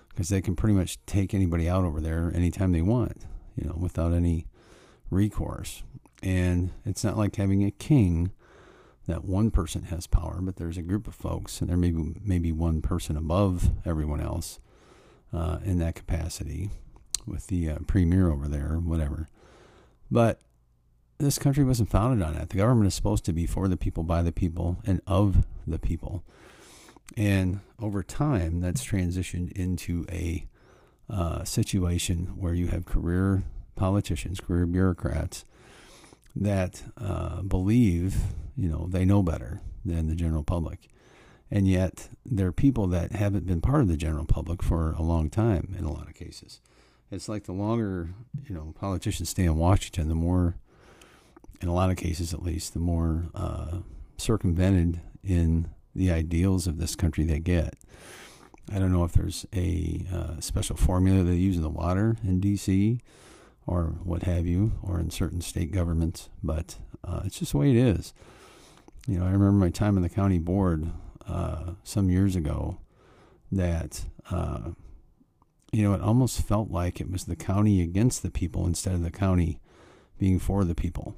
[0.09, 3.75] Because they can pretty much take anybody out over there anytime they want, you know,
[3.79, 4.47] without any
[5.09, 5.83] recourse.
[6.21, 8.31] And it's not like having a king
[9.07, 12.13] that one person has power, but there's a group of folks, and there may be
[12.23, 14.59] maybe one person above everyone else
[15.33, 16.69] uh, in that capacity,
[17.25, 19.27] with the uh, premier over there, whatever.
[20.09, 20.39] But
[21.17, 22.49] this country wasn't founded on that.
[22.49, 25.79] The government is supposed to be for the people, by the people, and of the
[25.79, 26.23] people.
[27.17, 30.47] And over time, that's transitioned into a
[31.09, 33.43] uh, situation where you have career
[33.75, 35.45] politicians, career bureaucrats
[36.35, 38.17] that uh, believe,
[38.57, 40.89] you know, they know better than the general public.
[41.51, 45.03] And yet, there are people that haven't been part of the general public for a
[45.03, 46.61] long time in a lot of cases.
[47.11, 48.09] It's like the longer,
[48.47, 50.55] you know, politicians stay in Washington, the more,
[51.61, 53.79] in a lot of cases at least, the more uh,
[54.17, 57.75] circumvented in the ideals of this country they get.
[58.73, 62.39] I don't know if there's a uh, special formula they use in the water in
[62.39, 62.99] D.C
[63.65, 67.69] or what have you, or in certain state governments, but uh, it's just the way
[67.69, 68.13] it is.
[69.07, 70.91] You know, I remember my time on the county board
[71.27, 72.77] uh, some years ago
[73.51, 74.71] that, uh,
[75.71, 79.03] you know, it almost felt like it was the county against the people instead of
[79.03, 79.59] the county
[80.17, 81.15] being for the people.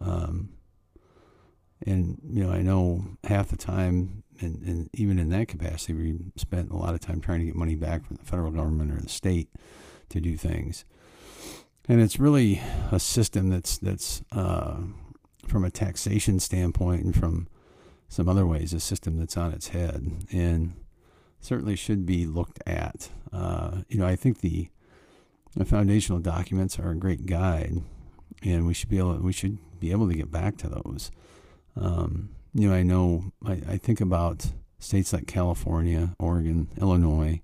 [0.00, 0.50] Um,
[1.86, 6.16] and, you know, I know half the time, and, and even in that capacity, we
[6.36, 9.00] spent a lot of time trying to get money back from the federal government or
[9.00, 9.50] the state
[10.08, 10.84] to do things
[11.88, 14.76] and it's really a system that's that's uh,
[15.46, 17.48] from a taxation standpoint and from
[18.08, 20.74] some other ways a system that's on its head and
[21.40, 23.08] certainly should be looked at.
[23.32, 24.68] Uh, you know, I think the
[25.54, 27.82] the foundational documents are a great guide,
[28.42, 31.10] and we should be able we should be able to get back to those.
[31.76, 34.46] Um, you know, I know I, I think about
[34.78, 37.42] states like California, Oregon, Illinois,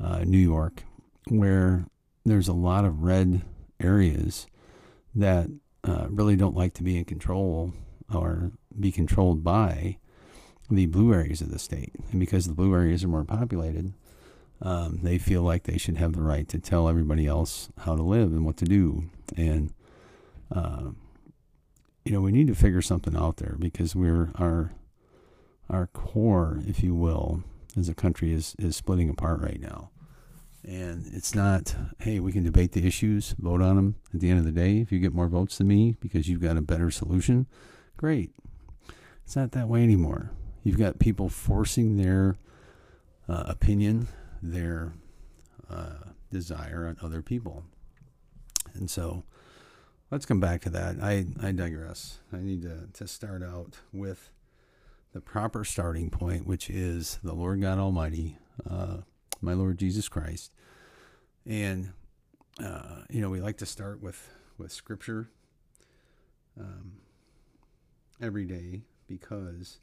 [0.00, 0.84] uh, New York,
[1.28, 1.86] where
[2.24, 3.42] there's a lot of red
[3.80, 4.46] areas
[5.14, 5.48] that
[5.84, 7.72] uh, really don't like to be in control
[8.12, 9.98] or be controlled by
[10.70, 11.92] the blue areas of the state.
[12.10, 13.92] And because the blue areas are more populated,
[14.62, 18.02] um, they feel like they should have the right to tell everybody else how to
[18.02, 19.04] live and what to do.
[19.36, 19.72] And,
[20.50, 20.90] uh,
[22.04, 24.72] you know, we need to figure something out there because we're our
[25.70, 27.42] our core, if you will,
[27.76, 29.90] as a country is is splitting apart right now.
[30.66, 33.96] And it's not, hey, we can debate the issues, vote on them.
[34.14, 36.40] At the end of the day, if you get more votes than me because you've
[36.40, 37.46] got a better solution,
[37.96, 38.30] great.
[39.24, 40.30] It's not that way anymore.
[40.62, 42.36] You've got people forcing their
[43.28, 44.08] uh, opinion,
[44.42, 44.94] their
[45.68, 47.64] uh, desire on other people.
[48.72, 49.24] And so
[50.10, 50.96] let's come back to that.
[51.02, 52.20] I, I digress.
[52.32, 54.30] I need to, to start out with
[55.12, 58.98] the proper starting point, which is the Lord God Almighty, uh,
[59.40, 60.53] my Lord Jesus Christ.
[61.46, 61.92] And,
[62.62, 65.28] uh, you know, we like to start with, with Scripture
[66.58, 66.92] um,
[68.20, 69.78] every day because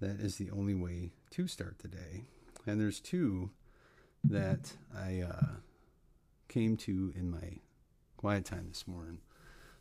[0.00, 2.24] that is the only way to start the day.
[2.66, 3.50] And there's two
[4.24, 5.46] that I uh,
[6.48, 7.60] came to in my
[8.16, 9.18] quiet time this morning.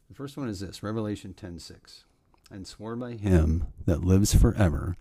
[0.07, 2.03] The first one is this Revelation 10 6.
[2.51, 4.95] And swore by him that lives forever.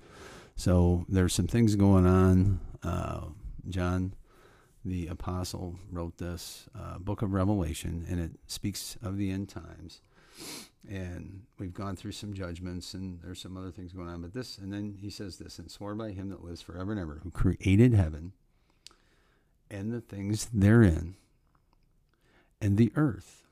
[0.57, 2.61] So there's some things going on.
[2.83, 3.27] Uh,
[3.68, 4.14] John,
[4.85, 10.01] the apostle, wrote this uh, book of Revelation, and it speaks of the end times.
[10.88, 14.59] And we've gone through some judgments and there's some other things going on but this
[14.59, 17.31] and then he says this and swore by him that lives forever and ever who
[17.31, 18.33] created heaven
[19.70, 21.14] and the things therein
[22.61, 23.44] and the earth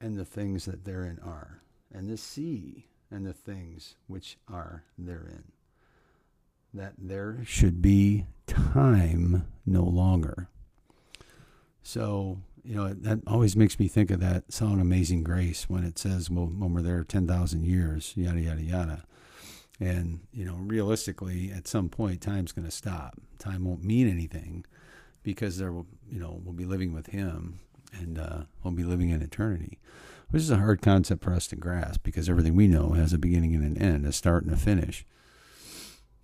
[0.00, 5.50] and the things that therein are and the sea and the things which are therein
[6.74, 10.48] that there should be time no longer
[11.82, 15.98] so you know, that always makes me think of that song Amazing Grace when it
[15.98, 19.04] says, well, when we're there 10,000 years, yada, yada, yada.
[19.80, 23.18] And, you know, realistically, at some point, time's going to stop.
[23.38, 24.64] Time won't mean anything
[25.24, 27.58] because there will, you know, we'll be living with Him
[27.92, 29.80] and uh, we'll be living in eternity,
[30.30, 33.18] which is a hard concept for us to grasp because everything we know has a
[33.18, 35.04] beginning and an end, a start and a finish.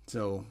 [0.09, 0.43] So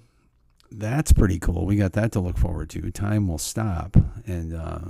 [0.70, 1.66] that's pretty cool.
[1.66, 2.92] We got that to look forward to.
[2.92, 4.80] Time will stop and, uh,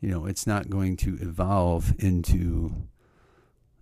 [0.00, 2.74] you know, it's not going to evolve into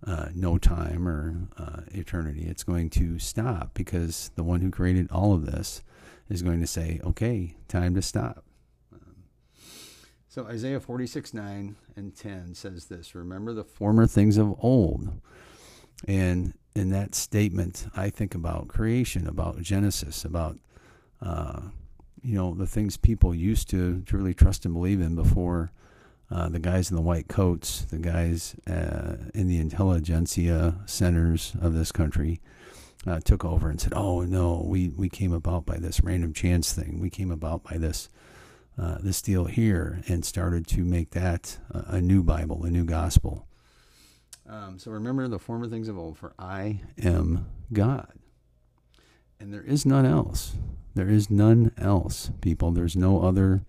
[0.05, 2.45] uh, no time or uh, eternity.
[2.47, 5.83] It's going to stop because the one who created all of this
[6.29, 8.45] is going to say, okay, time to stop.
[8.93, 9.15] Um,
[10.29, 15.09] so Isaiah 46, 9 and 10 says this Remember the former things of old.
[16.07, 20.57] And in that statement, I think about creation, about Genesis, about,
[21.21, 21.61] uh,
[22.21, 25.71] you know, the things people used to, really trust and believe in before
[26.29, 31.73] uh, the guys in the white coats, the guys uh, in the intelligentsia centers of
[31.73, 32.39] this country,
[33.05, 36.73] uh, took over and said, "Oh no, we, we came about by this random chance
[36.73, 36.99] thing.
[36.99, 38.09] We came about by this
[38.77, 43.46] uh, this deal here," and started to make that a new Bible, a new gospel.
[44.49, 48.13] Um, so remember the former things of old, for I am God,
[49.39, 50.55] and there is none else.
[50.95, 52.71] There is none else, people.
[52.71, 53.63] There's no other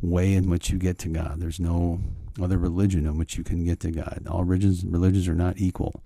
[0.00, 1.38] way in which you get to God.
[1.38, 2.00] There's no
[2.40, 4.26] other religion in which you can get to God.
[4.28, 6.02] All religions religions are not equal.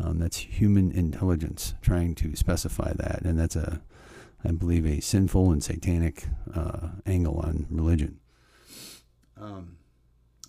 [0.00, 3.80] Um, that's human intelligence trying to specify that, and that's a,
[4.44, 8.18] I believe, a sinful and satanic uh, angle on religion.
[9.40, 9.76] Um,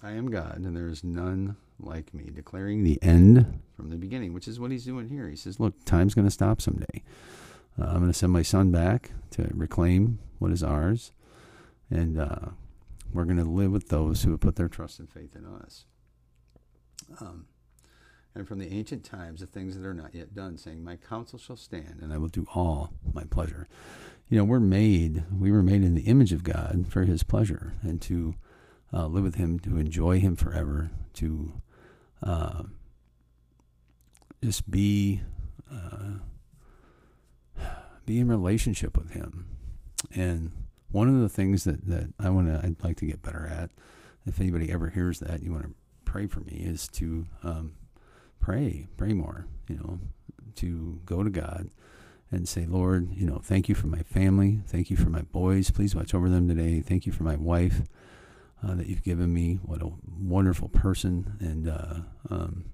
[0.01, 4.33] I am God, and there is none like me, declaring the end from the beginning,
[4.33, 5.27] which is what he's doing here.
[5.27, 7.03] He says, "Look, time's going to stop someday.
[7.79, 11.11] Uh, I'm going to send my son back to reclaim what is ours,
[11.89, 12.49] and uh,
[13.13, 15.85] we're going to live with those who have put their trust and faith in us.
[17.19, 17.47] Um,
[18.35, 21.39] and from the ancient times, the things that are not yet done, saying, My counsel
[21.39, 23.67] shall stand, and I will do all my pleasure.
[24.27, 27.73] You know, we're made, we were made in the image of God for his pleasure
[27.81, 28.35] and to
[28.91, 31.53] uh, live with him, to enjoy him forever, to
[32.23, 32.63] uh,
[34.43, 35.21] just be.
[35.71, 36.19] Uh,
[38.05, 39.47] be in relationship with him
[40.13, 40.51] and
[40.91, 43.69] one of the things that, that I want to, I'd like to get better at,
[44.25, 45.73] if anybody ever hears that, you want to
[46.05, 47.73] pray for me, is to um,
[48.39, 49.99] pray, pray more, you know,
[50.55, 51.69] to go to God
[52.31, 54.61] and say, Lord, you know, thank you for my family.
[54.65, 55.69] Thank you for my boys.
[55.69, 56.79] Please watch over them today.
[56.79, 57.81] Thank you for my wife
[58.65, 59.59] uh, that you've given me.
[59.63, 61.95] What a wonderful person and uh,
[62.29, 62.65] um,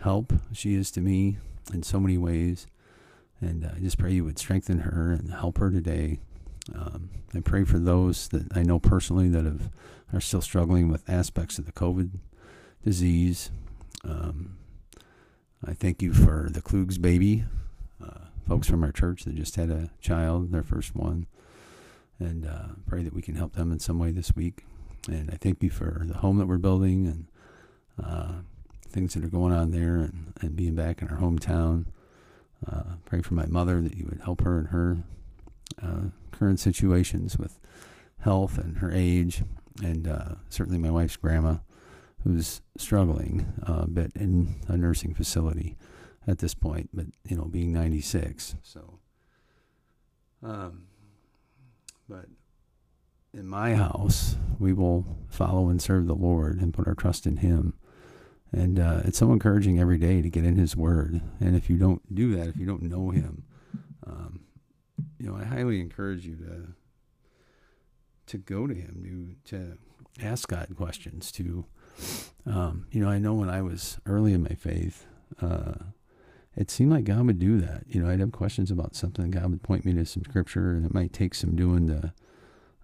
[0.00, 1.38] help she is to me
[1.72, 2.66] in so many ways.
[3.40, 6.20] And uh, I just pray you would strengthen her and help her today.
[6.74, 9.70] Um, I pray for those that I know personally that have
[10.12, 12.10] are still struggling with aspects of the COVID
[12.84, 13.50] disease.
[14.04, 14.58] Um,
[15.66, 17.44] I thank you for the Klugs baby,
[18.04, 21.26] uh, folks from our church that just had a child, their first one,
[22.22, 24.64] and uh, pray that we can help them in some way this week.
[25.08, 27.26] And I thank you for the home that we're building and
[28.02, 28.32] uh,
[28.88, 31.86] things that are going on there and, and being back in our hometown.
[32.70, 34.98] Uh, pray for my mother that you would help her in her
[35.82, 37.58] uh, current situations with
[38.20, 39.42] health and her age,
[39.82, 41.56] and uh, certainly my wife's grandma,
[42.22, 45.76] who's struggling a bit in a nursing facility
[46.26, 48.54] at this point, but you know, being 96.
[48.62, 49.00] So,
[50.42, 50.84] um,
[52.08, 52.26] but
[53.34, 57.38] in my house, we will follow and serve the Lord and put our trust in
[57.38, 57.74] Him.
[58.52, 61.22] And uh, it's so encouraging every day to get in His Word.
[61.40, 63.44] And if you don't do that, if you don't know Him,
[64.06, 64.40] um,
[65.18, 66.74] you know, I highly encourage you to
[68.26, 69.78] to go to Him, to to
[70.24, 71.32] ask God questions.
[71.32, 71.64] To,
[72.46, 75.06] um, you know, I know when I was early in my faith,
[75.40, 75.74] uh,
[76.56, 77.84] it seemed like God would do that.
[77.88, 80.84] You know, I'd have questions about something, God would point me to some scripture, and
[80.84, 82.12] it might take some doing to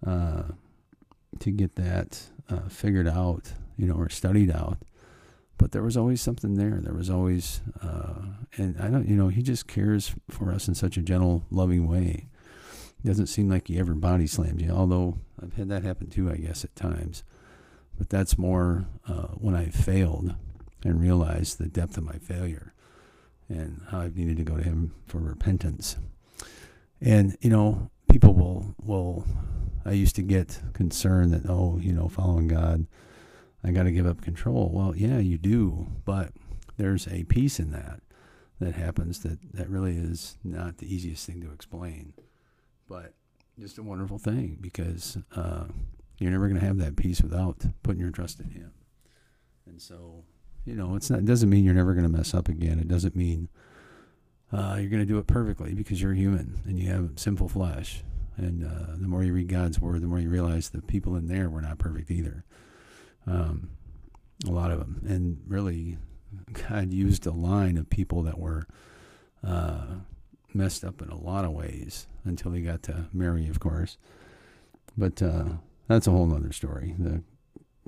[0.08, 0.42] uh,
[1.40, 4.78] to get that uh, figured out, you know, or studied out.
[5.58, 6.78] But there was always something there.
[6.80, 8.14] There was always, uh,
[8.56, 11.88] and I don't, you know, he just cares for us in such a gentle, loving
[11.88, 12.28] way.
[13.04, 16.30] It doesn't seem like he ever body slams you, although I've had that happen too,
[16.30, 17.24] I guess, at times.
[17.98, 20.34] But that's more uh, when I failed
[20.84, 22.72] and realized the depth of my failure
[23.48, 25.96] and how I've needed to go to him for repentance.
[27.00, 29.24] And, you know, people will, will
[29.84, 32.86] I used to get concerned that, oh, you know, following God,
[33.64, 34.70] I got to give up control.
[34.72, 36.32] Well, yeah, you do, but
[36.76, 38.00] there's a peace in that
[38.60, 42.12] that happens that, that really is not the easiest thing to explain,
[42.88, 43.14] but
[43.58, 45.64] just a wonderful thing because uh,
[46.18, 48.72] you're never going to have that peace without putting your trust in Him.
[49.66, 50.24] And so,
[50.68, 51.20] you know, it's not.
[51.20, 52.78] It doesn't mean you're never going to mess up again.
[52.78, 53.48] It doesn't mean
[54.52, 58.02] uh, you're going to do it perfectly because you're human and you have sinful flesh.
[58.36, 61.26] And uh, the more you read God's word, the more you realize the people in
[61.26, 62.44] there were not perfect either.
[63.26, 63.70] Um,
[64.46, 65.96] a lot of them, and really,
[66.68, 68.66] God used a line of people that were
[69.42, 69.86] uh,
[70.54, 73.96] messed up in a lot of ways until he got to Mary, of course.
[74.96, 75.44] But uh,
[75.88, 76.94] that's a whole other story.
[76.98, 77.22] The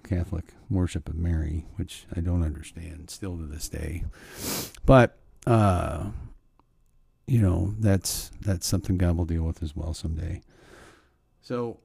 [0.03, 4.05] Catholic worship of Mary, which I don't understand still to this day.
[4.85, 6.11] But uh,
[7.27, 10.43] you know, that's that's something God will deal with as well someday.
[11.41, 11.79] So,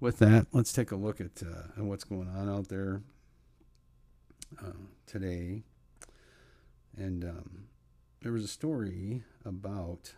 [0.00, 3.02] with that, let's take a look at uh, what's going on out there
[4.60, 4.72] uh,
[5.06, 5.62] today.
[6.96, 7.68] And um,
[8.22, 10.14] there was a story about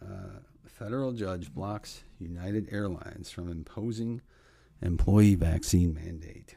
[0.00, 4.22] uh, federal judge blocks United Airlines from imposing
[4.82, 6.56] employee vaccine mandate.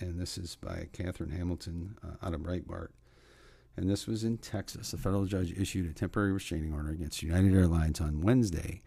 [0.00, 2.88] And this is by Katherine Hamilton uh, out of Breitbart.
[3.76, 4.92] And this was in Texas.
[4.92, 8.82] A federal judge issued a temporary restraining order against United Airlines on Wednesday,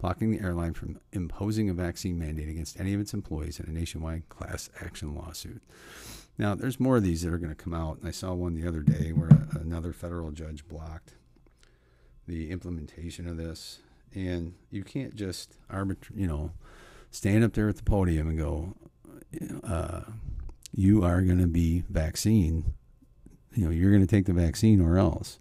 [0.00, 3.72] blocking the airline from imposing a vaccine mandate against any of its employees in a
[3.72, 5.62] nationwide class action lawsuit.
[6.36, 7.98] Now, there's more of these that are going to come out.
[7.98, 11.14] And I saw one the other day where a, another federal judge blocked
[12.26, 13.80] the implementation of this.
[14.14, 16.52] And you can't just arbitrate, you know,
[17.14, 18.74] stand up there at the podium and go,
[19.62, 20.00] uh,
[20.74, 22.74] you are going to be vaccine.
[23.54, 25.38] You know, you're going to take the vaccine or else.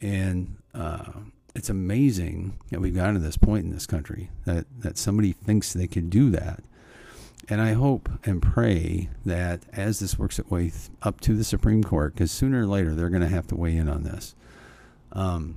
[0.00, 1.12] And uh,
[1.54, 5.72] it's amazing that we've gotten to this point in this country that, that somebody thinks
[5.72, 6.64] they can do that.
[7.48, 11.84] And I hope and pray that as this works its way up to the Supreme
[11.84, 14.34] Court, because sooner or later they're going to have to weigh in on this,
[15.12, 15.56] um,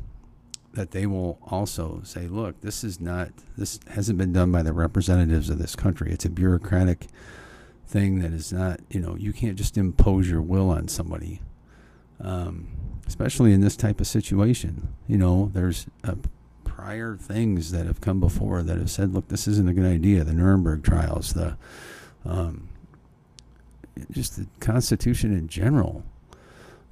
[0.76, 4.74] that they will also say, look, this is not, this hasn't been done by the
[4.74, 6.12] representatives of this country.
[6.12, 7.08] It's a bureaucratic
[7.88, 11.42] thing that is not, you know, you can't just impose your will on somebody,
[12.20, 12.68] um,
[13.08, 14.90] especially in this type of situation.
[15.08, 16.18] You know, there's a
[16.64, 20.24] prior things that have come before that have said, look, this isn't a good idea.
[20.24, 21.58] The Nuremberg trials, the
[22.26, 22.70] um,
[24.12, 26.04] just the Constitution in general.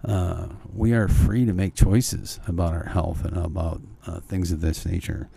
[0.04, 4.62] Uh, we are free to make choices about our health and about uh, things of
[4.62, 5.30] this nature.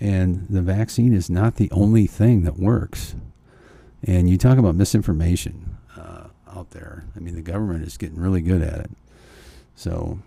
[0.00, 3.14] And the vaccine is not the only thing that works.
[4.04, 7.04] And you talk about misinformation uh, out there.
[7.16, 8.90] I mean, the government is getting really good at it.
[9.74, 10.18] So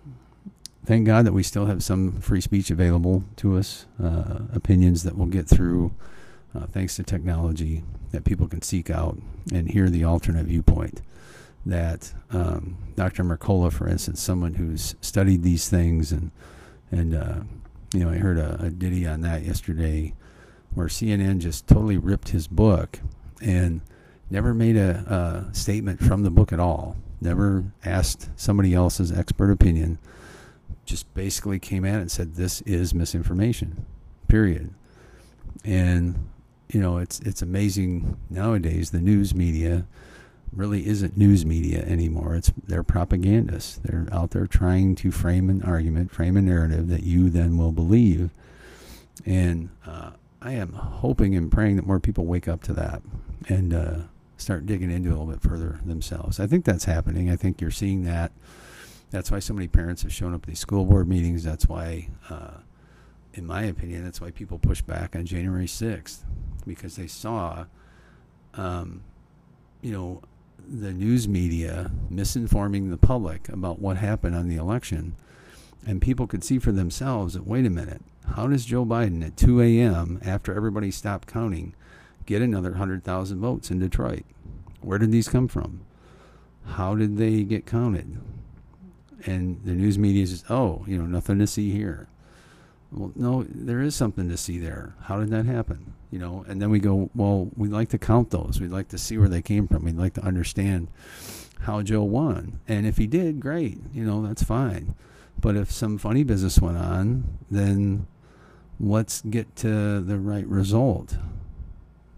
[0.84, 5.16] thank God that we still have some free speech available to us, uh, opinions that
[5.16, 5.92] we'll get through
[6.54, 7.82] uh, thanks to technology
[8.12, 9.18] that people can seek out
[9.52, 11.02] and hear the alternate viewpoint.
[11.66, 13.24] That um, Dr.
[13.24, 16.30] Mercola, for instance, someone who's studied these things, and
[16.90, 17.40] and uh,
[17.92, 20.14] you know, I heard a, a ditty on that yesterday,
[20.74, 23.00] where CNN just totally ripped his book
[23.42, 23.80] and
[24.30, 26.96] never made a, a statement from the book at all.
[27.20, 29.98] Never asked somebody else's expert opinion.
[30.84, 33.84] Just basically came it and said, "This is misinformation."
[34.28, 34.72] Period.
[35.64, 36.28] And
[36.68, 38.90] you know, it's it's amazing nowadays.
[38.90, 39.86] The news media
[40.56, 42.34] really isn't news media anymore.
[42.34, 43.76] It's they're propagandists.
[43.76, 47.72] They're out there trying to frame an argument, frame a narrative that you then will
[47.72, 48.30] believe.
[49.24, 53.02] And uh, I am hoping and praying that more people wake up to that
[53.48, 53.98] and uh,
[54.36, 56.40] start digging into it a little bit further themselves.
[56.40, 57.30] I think that's happening.
[57.30, 58.32] I think you're seeing that.
[59.10, 61.44] That's why so many parents have shown up at these school board meetings.
[61.44, 62.58] That's why, uh,
[63.34, 66.18] in my opinion, that's why people push back on January 6th
[66.66, 67.66] because they saw,
[68.54, 69.02] um,
[69.80, 70.22] you know,
[70.68, 75.14] the news media misinforming the public about what happened on the election.
[75.86, 78.02] And people could see for themselves that, wait a minute,
[78.34, 81.74] how does Joe Biden at 2 a.m., after everybody stopped counting,
[82.26, 84.24] get another 100,000 votes in Detroit?
[84.80, 85.82] Where did these come from?
[86.64, 88.18] How did they get counted?
[89.24, 92.08] And the news media says, oh, you know, nothing to see here.
[92.90, 94.94] Well, no, there is something to see there.
[95.02, 95.94] How did that happen?
[96.10, 98.60] You know, and then we go, well, we'd like to count those.
[98.60, 99.84] We'd like to see where they came from.
[99.84, 100.88] We'd like to understand
[101.60, 102.60] how Joe won.
[102.68, 103.78] And if he did, great.
[103.92, 104.94] You know, that's fine.
[105.40, 108.06] But if some funny business went on, then
[108.78, 111.16] let's get to the right result.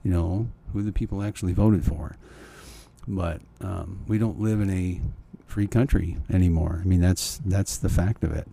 [0.04, 2.16] You know, who the people actually voted for.
[3.06, 5.00] But um, we don't live in a
[5.46, 6.80] free country anymore.
[6.82, 8.46] I mean, that's that's the fact of it.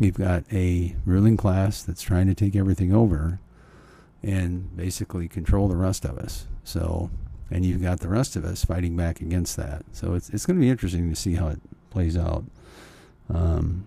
[0.00, 3.38] You've got a ruling class that's trying to take everything over
[4.22, 6.46] and basically control the rest of us.
[6.64, 7.10] So,
[7.50, 9.84] and you've got the rest of us fighting back against that.
[9.92, 11.60] So it's it's going to be interesting to see how it
[11.90, 12.44] plays out.
[13.32, 13.86] Um,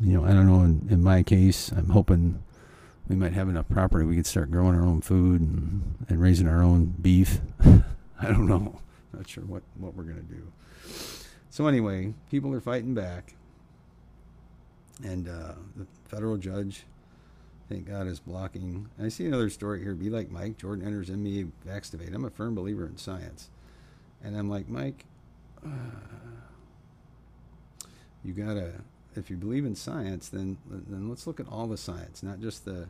[0.00, 0.60] you know, I don't know.
[0.60, 2.42] In, in my case, I'm hoping
[3.08, 6.46] we might have enough property we could start growing our own food and, and raising
[6.46, 7.40] our own beef.
[7.60, 8.80] I don't know.
[9.12, 10.52] Not sure what, what we're going to do.
[11.50, 13.34] So, anyway, people are fighting back.
[15.02, 16.84] And uh, the federal judge,
[17.68, 18.88] thank God, is blocking.
[19.02, 19.94] I see another story here.
[19.94, 20.58] Be like Mike.
[20.58, 22.10] Jordan enters NBA vax debate.
[22.12, 23.50] I'm a firm believer in science.
[24.22, 25.04] And I'm like, Mike,
[25.64, 25.68] uh,
[28.24, 28.72] you got to,
[29.14, 32.64] if you believe in science, then, then let's look at all the science, not just
[32.64, 32.88] the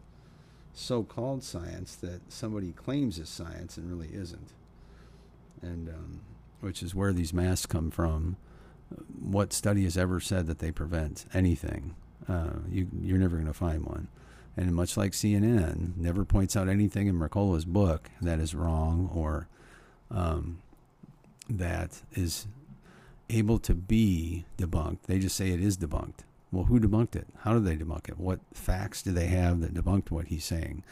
[0.72, 4.52] so called science that somebody claims is science and really isn't.
[5.60, 6.20] And, um,
[6.60, 8.36] which is where these masks come from
[9.20, 11.94] what study has ever said that they prevent anything?
[12.28, 14.08] Uh, you, you're never going to find one.
[14.58, 19.46] And much like CNN, never points out anything in Mercola's book that is wrong or
[20.10, 20.58] um,
[21.48, 22.48] that is
[23.30, 25.02] able to be debunked.
[25.06, 26.24] They just say it is debunked.
[26.50, 27.28] Well, who debunked it?
[27.42, 28.18] How did they debunk it?
[28.18, 30.82] What facts do they have that debunked what he's saying?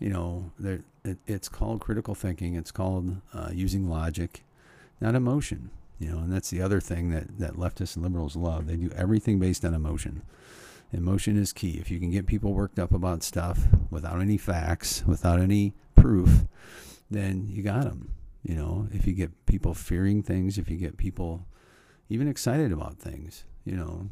[0.00, 0.82] You know, it,
[1.24, 2.56] it's called critical thinking.
[2.56, 4.42] It's called uh, using logic,
[5.00, 5.70] not emotion.
[6.00, 8.66] You know, and that's the other thing that, that leftists and liberals love.
[8.66, 10.22] They do everything based on emotion.
[10.96, 11.78] Emotion is key.
[11.78, 16.46] If you can get people worked up about stuff without any facts, without any proof,
[17.10, 18.12] then you got them.
[18.42, 21.46] You know, if you get people fearing things, if you get people
[22.08, 24.08] even excited about things, you know,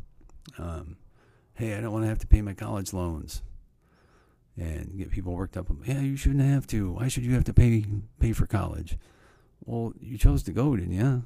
[0.58, 0.96] um,
[1.54, 3.42] hey, I don't want to have to pay my college loans,
[4.56, 5.68] and get people worked up.
[5.84, 6.92] Yeah, you shouldn't have to.
[6.92, 7.84] Why should you have to pay
[8.20, 8.98] pay for college?
[9.64, 11.22] Well, you chose to go, didn't you?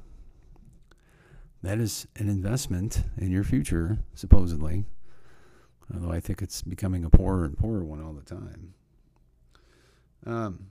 [1.63, 4.85] that is an investment in your future, supposedly.
[5.93, 8.75] Although I think it's becoming a poorer and poorer one all the time.
[10.27, 10.71] Um,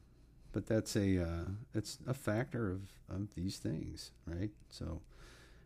[0.51, 4.51] but that's a uh, it's a factor of, of these things, right?
[4.69, 5.01] So,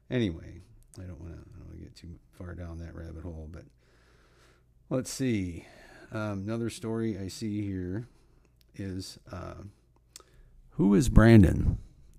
[0.09, 0.61] anyway,
[0.97, 1.33] I don't want
[1.71, 3.63] to get too far down that rabbit hole, but
[4.89, 5.65] let's see.
[6.11, 8.07] Um, another story I see here
[8.75, 9.63] is uh,
[10.71, 11.77] who is Brandon,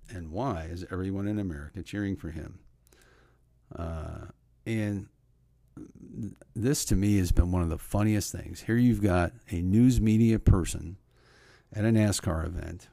[0.09, 2.59] and why is everyone in America cheering for him?
[3.75, 4.27] Uh,
[4.65, 5.07] and
[6.55, 8.61] this to me has been one of the funniest things.
[8.61, 10.97] Here you've got a news media person
[11.73, 12.87] at a NASCAR event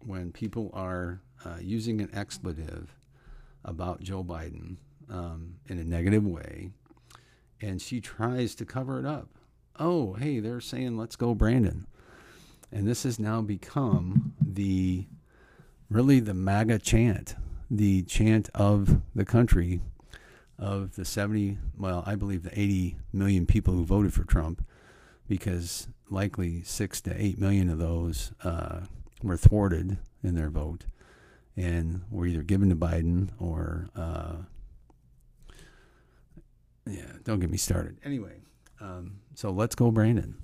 [0.00, 2.96] when people are uh, using an expletive
[3.64, 4.76] about Joe Biden
[5.08, 6.70] um, in a negative way,
[7.60, 9.28] and she tries to cover it up.
[9.78, 11.86] Oh, hey, they're saying, let's go, Brandon.
[12.70, 15.06] And this has now become the
[15.88, 17.36] really the MAGA chant,
[17.70, 19.80] the chant of the country
[20.58, 24.64] of the 70, well, I believe the 80 million people who voted for Trump,
[25.28, 28.80] because likely six to eight million of those uh,
[29.22, 30.86] were thwarted in their vote.
[31.56, 34.36] and were either given to Biden or, uh,
[36.86, 37.96] yeah, don't get me started.
[38.04, 38.40] Anyway,
[38.80, 40.34] um, so let's go, Brandon,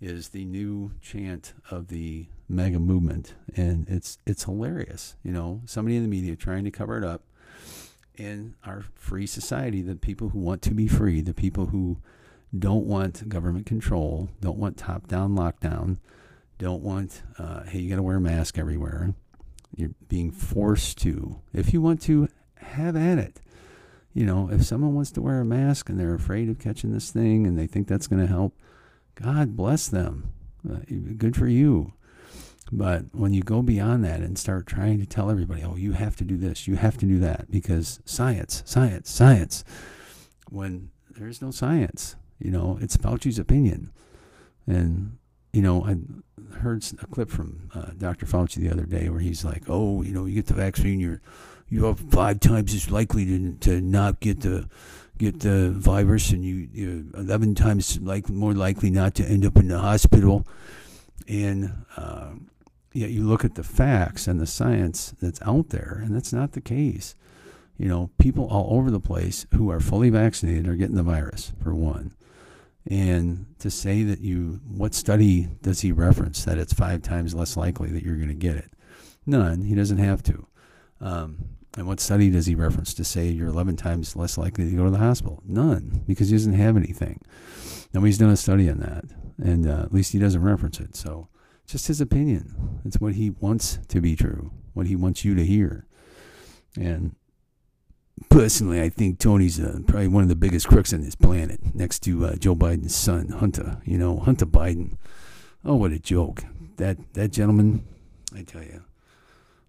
[0.00, 5.16] is the new chant of the MAGA movement, and it's it's hilarious.
[5.22, 7.22] You know, somebody in the media trying to cover it up.
[8.16, 11.98] In our free society, the people who want to be free, the people who
[12.56, 15.98] don't want government control, don't want top down lockdown,
[16.58, 19.14] don't want, uh, hey, you got to wear a mask everywhere.
[19.74, 21.40] You're being forced to.
[21.52, 23.40] If you want to, have at it.
[24.14, 27.10] You know, if someone wants to wear a mask and they're afraid of catching this
[27.10, 28.54] thing and they think that's going to help,
[29.14, 30.32] God bless them.
[30.68, 30.78] Uh,
[31.16, 31.92] good for you.
[32.72, 36.16] But when you go beyond that and start trying to tell everybody, oh, you have
[36.16, 39.64] to do this, you have to do that, because science, science, science,
[40.50, 43.92] when there's no science, you know, it's Fauci's opinion.
[44.66, 45.18] And,
[45.52, 45.96] you know, I
[46.58, 48.26] heard a clip from uh, Dr.
[48.26, 51.20] Fauci the other day where he's like, oh, you know, you get the vaccine, you're,
[51.68, 54.68] you are five times as likely to, to not get the,
[55.18, 59.56] get the virus and you, you're 11 times like more likely not to end up
[59.56, 60.46] in the hospital.
[61.28, 62.32] And, uh,
[62.96, 66.52] yet you look at the facts and the science that's out there, and that's not
[66.52, 67.14] the case.
[67.78, 71.52] You know, people all over the place who are fully vaccinated are getting the virus,
[71.62, 72.14] for one.
[72.88, 77.56] And to say that you, what study does he reference that it's five times less
[77.56, 78.70] likely that you're going to get it?
[79.26, 79.62] None.
[79.62, 80.46] He doesn't have to.
[81.00, 84.76] Um, and what study does he reference to say you're 11 times less likely to
[84.76, 85.42] go to the hospital?
[85.44, 87.20] None, because he doesn't have anything.
[87.92, 89.04] Nobody's done a study on that.
[89.36, 90.96] And uh, at least he doesn't reference it.
[90.96, 91.28] So,
[91.66, 92.80] just his opinion.
[92.84, 95.86] It's what he wants to be true, what he wants you to hear.
[96.78, 97.16] And
[98.28, 102.00] personally, I think Tony's uh, probably one of the biggest crooks on this planet, next
[102.00, 103.78] to uh, Joe Biden's son, Hunter.
[103.84, 104.96] You know, Hunter Biden.
[105.64, 106.44] Oh, what a joke!
[106.76, 107.84] That that gentleman,
[108.34, 108.84] I tell you,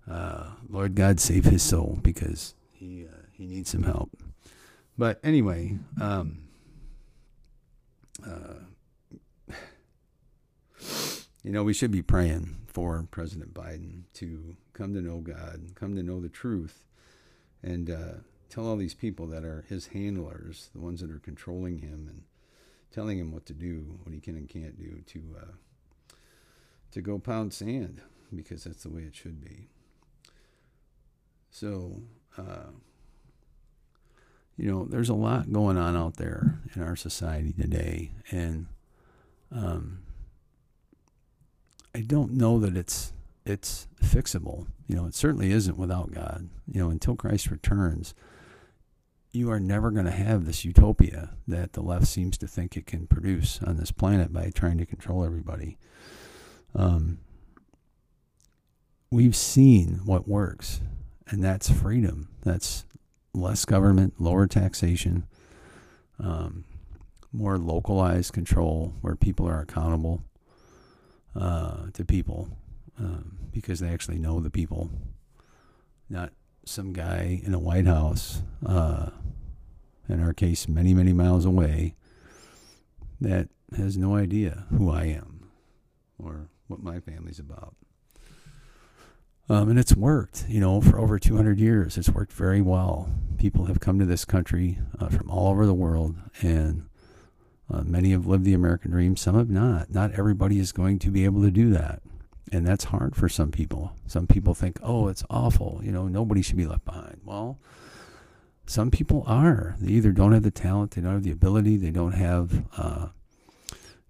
[0.09, 4.11] uh, Lord God save his soul because he uh, he needs some help.
[4.97, 6.39] But anyway, um,
[8.25, 8.65] uh,
[11.47, 15.95] you know, we should be praying for President Biden to come to know God, come
[15.95, 16.83] to know the truth,
[17.63, 18.19] and uh,
[18.49, 22.23] tell all these people that are his handlers, the ones that are controlling him and
[22.91, 26.15] telling him what to do, what he can and can't do, to uh,
[26.91, 28.01] to go pound sand
[28.35, 29.69] because that's the way it should be.
[31.49, 32.01] So,
[32.37, 32.71] uh,
[34.57, 38.65] you know, there's a lot going on out there in our society today, and
[39.49, 39.99] um,
[41.97, 43.11] I don't know that it's
[43.43, 44.67] it's fixable.
[44.87, 46.47] You know, it certainly isn't without God.
[46.67, 48.13] You know, until Christ returns,
[49.31, 52.85] you are never going to have this utopia that the left seems to think it
[52.85, 55.79] can produce on this planet by trying to control everybody.
[56.75, 57.17] Um,
[59.09, 60.81] we've seen what works,
[61.27, 62.29] and that's freedom.
[62.43, 62.85] That's
[63.33, 65.25] less government, lower taxation,
[66.19, 66.63] um,
[67.33, 70.21] more localized control where people are accountable
[71.37, 72.49] uh, to people
[72.99, 74.89] um, because they actually know the people,
[76.09, 76.31] not
[76.65, 79.09] some guy in a White House, uh,
[80.09, 81.95] in our case, many, many miles away,
[83.19, 85.49] that has no idea who I am
[86.17, 87.75] or what my family's about.
[89.49, 91.97] Um, and it's worked, you know, for over 200 years.
[91.97, 93.09] It's worked very well.
[93.37, 96.89] People have come to this country uh, from all over the world, and
[97.71, 99.15] uh, many have lived the American dream.
[99.15, 99.91] Some have not.
[99.91, 102.01] Not everybody is going to be able to do that.
[102.51, 103.93] And that's hard for some people.
[104.07, 105.81] Some people think, oh, it's awful.
[105.83, 107.19] You know, nobody should be left behind.
[107.25, 107.59] Well,
[108.65, 109.75] some people are.
[109.79, 113.07] They either don't have the talent, they don't have the ability, they don't have, uh,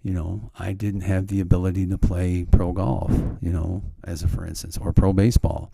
[0.03, 4.27] you know, I didn't have the ability to play pro golf, you know, as a
[4.27, 5.71] for instance, or pro baseball.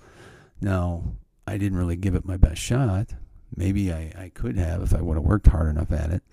[0.61, 1.03] Now,
[1.47, 3.07] I didn't really give it my best shot.
[3.55, 6.23] Maybe I, I could have if I would have worked hard enough at it,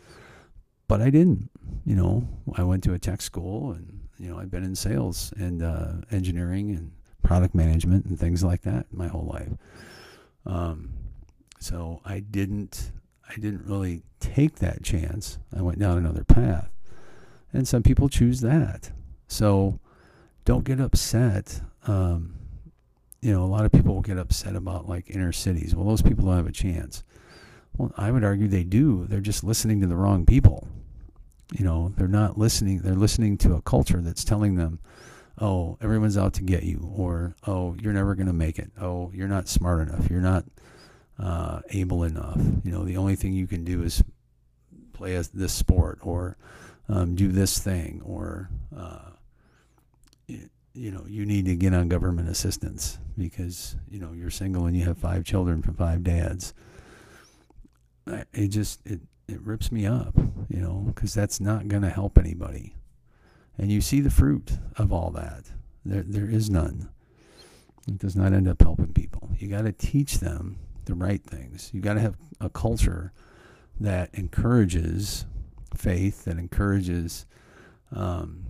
[0.91, 1.49] but I didn't.
[1.87, 5.33] You know, I went to a tech school and you know, I've been in sales
[5.37, 6.91] and uh, engineering and
[7.23, 9.53] product management and things like that my whole life.
[10.45, 10.91] Um,
[11.61, 12.91] so I didn't,
[13.29, 15.39] I didn't really take that chance.
[15.57, 16.69] I went down another path,
[17.53, 18.91] and some people choose that.
[19.29, 19.79] So
[20.45, 21.61] don't get upset.
[21.87, 22.35] Um,
[23.23, 25.73] you know, a lot of people will get upset about like inner cities.
[25.73, 27.05] Well, those people don't have a chance.
[27.77, 29.07] Well, I would argue they do.
[29.07, 30.67] They're just listening to the wrong people.
[31.53, 32.79] You know, they're not listening.
[32.81, 34.79] They're listening to a culture that's telling them,
[35.39, 38.71] oh, everyone's out to get you, or oh, you're never going to make it.
[38.81, 40.09] Oh, you're not smart enough.
[40.11, 40.45] You're not
[41.19, 42.41] uh, able enough.
[42.65, 44.03] You know, the only thing you can do is
[44.93, 46.37] play a, this sport or
[46.89, 49.11] um, do this thing or uh,
[50.73, 54.77] you know you need to get on government assistance because you know you're single and
[54.77, 56.55] you have five children from five dads.
[58.33, 59.01] It just it
[59.31, 60.17] it rips me up,
[60.49, 62.75] you know, because that's not going to help anybody.
[63.57, 65.45] And you see the fruit of all that.
[65.85, 66.89] There there is none.
[67.87, 69.31] It does not end up helping people.
[69.39, 71.71] You got to teach them the right things.
[71.73, 73.13] You got to have a culture
[73.79, 75.27] that encourages
[75.75, 77.27] faith, that encourages
[77.93, 78.45] um,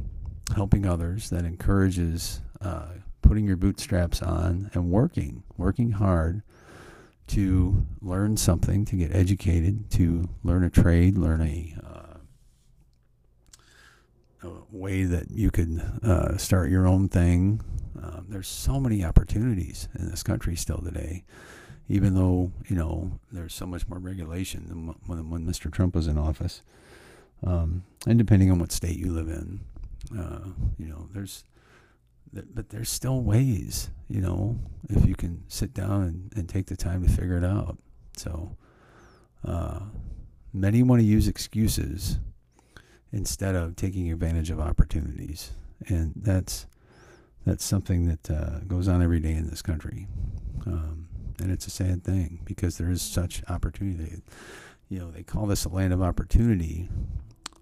[0.54, 2.88] helping others, that encourages uh,
[3.22, 6.42] putting your bootstraps on and working, working hard
[7.30, 12.16] to learn something, to get educated, to learn a trade, learn a, uh,
[14.48, 17.60] a way that you could uh, start your own thing.
[18.02, 21.24] Um, there's so many opportunities in this country still today,
[21.88, 25.72] even though you know there's so much more regulation than when, when Mr.
[25.72, 26.62] Trump was in office.
[27.46, 29.60] Um, and depending on what state you live in,
[30.18, 31.44] uh, you know, there's,
[32.32, 34.58] but there's still ways, you know,
[34.88, 37.78] if you can sit down and, and take the time to figure it out.
[38.16, 38.56] So,
[39.44, 39.80] uh,
[40.52, 42.18] many want to use excuses
[43.12, 45.52] instead of taking advantage of opportunities,
[45.88, 46.66] and that's
[47.46, 50.06] that's something that uh, goes on every day in this country,
[50.66, 51.08] um,
[51.40, 54.22] and it's a sad thing because there is such opportunity.
[54.88, 56.88] You know, they call this a land of opportunity,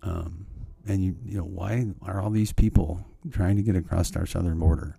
[0.03, 0.47] um,
[0.89, 4.59] and you, you know, why are all these people trying to get across our southern
[4.59, 4.97] border?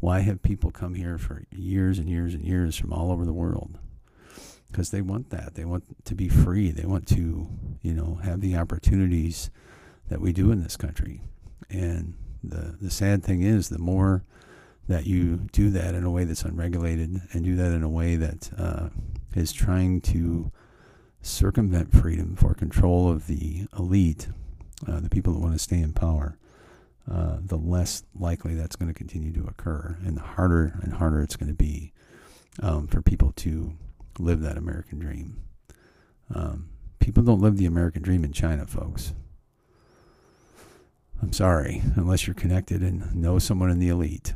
[0.00, 3.32] Why have people come here for years and years and years from all over the
[3.32, 3.78] world?
[4.70, 5.54] Because they want that.
[5.54, 6.70] They want to be free.
[6.70, 7.48] They want to,
[7.82, 9.50] you know, have the opportunities
[10.08, 11.22] that we do in this country.
[11.70, 14.24] And the the sad thing is, the more
[14.88, 18.16] that you do that in a way that's unregulated and do that in a way
[18.16, 18.88] that uh,
[19.34, 20.50] is trying to
[21.20, 24.28] circumvent freedom for control of the elite,
[24.86, 26.38] uh, the people that want to stay in power,
[27.10, 31.22] uh, the less likely that's going to continue to occur, and the harder and harder
[31.22, 31.92] it's going to be
[32.60, 33.72] um, for people to
[34.18, 35.42] live that American dream.
[36.34, 36.68] Um,
[37.00, 39.14] people don't live the American dream in China, folks.
[41.20, 44.34] I'm sorry, unless you're connected and know someone in the elite,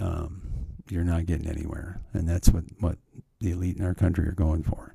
[0.00, 0.42] um,
[0.88, 2.98] you're not getting anywhere, and that's what what
[3.40, 4.94] the elite in our country are going for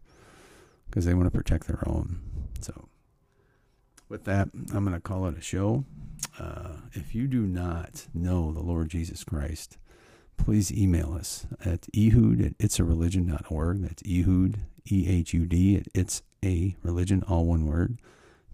[0.90, 2.20] because they want to protect their own.
[2.60, 2.90] So,
[4.12, 5.86] with that, I'm going to call it a show.
[6.38, 9.78] Uh, if you do not know the Lord Jesus Christ,
[10.38, 13.82] please email us at ehud at itsareligion.org.
[13.82, 14.58] That's ehud,
[14.92, 18.00] E H U D, at it's a religion, all one word,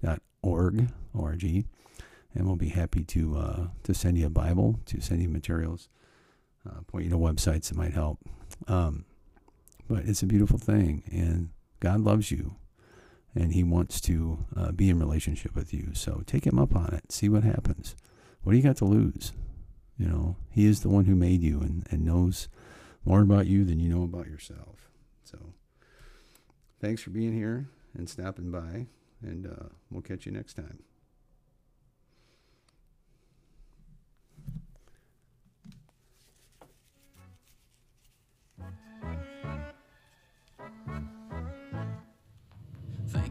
[0.03, 1.65] dot org, O-R-G.
[2.35, 5.89] And we'll be happy to, uh, to send you a Bible, to send you materials,
[6.69, 8.19] uh, point you to websites that might help.
[8.67, 9.05] Um,
[9.89, 11.03] but it's a beautiful thing.
[11.11, 11.49] And
[11.79, 12.57] God loves you
[13.37, 15.91] and he wants to uh, be in relationship with you.
[15.93, 17.11] So take him up on it.
[17.11, 17.95] See what happens.
[18.43, 19.33] What do you got to lose?
[19.97, 22.47] You know, he is the one who made you and, and knows
[23.05, 24.89] more about you than you know about yourself.
[25.23, 25.37] So
[26.81, 28.87] thanks for being here and stopping by,
[29.21, 30.79] and uh, we'll catch you next time.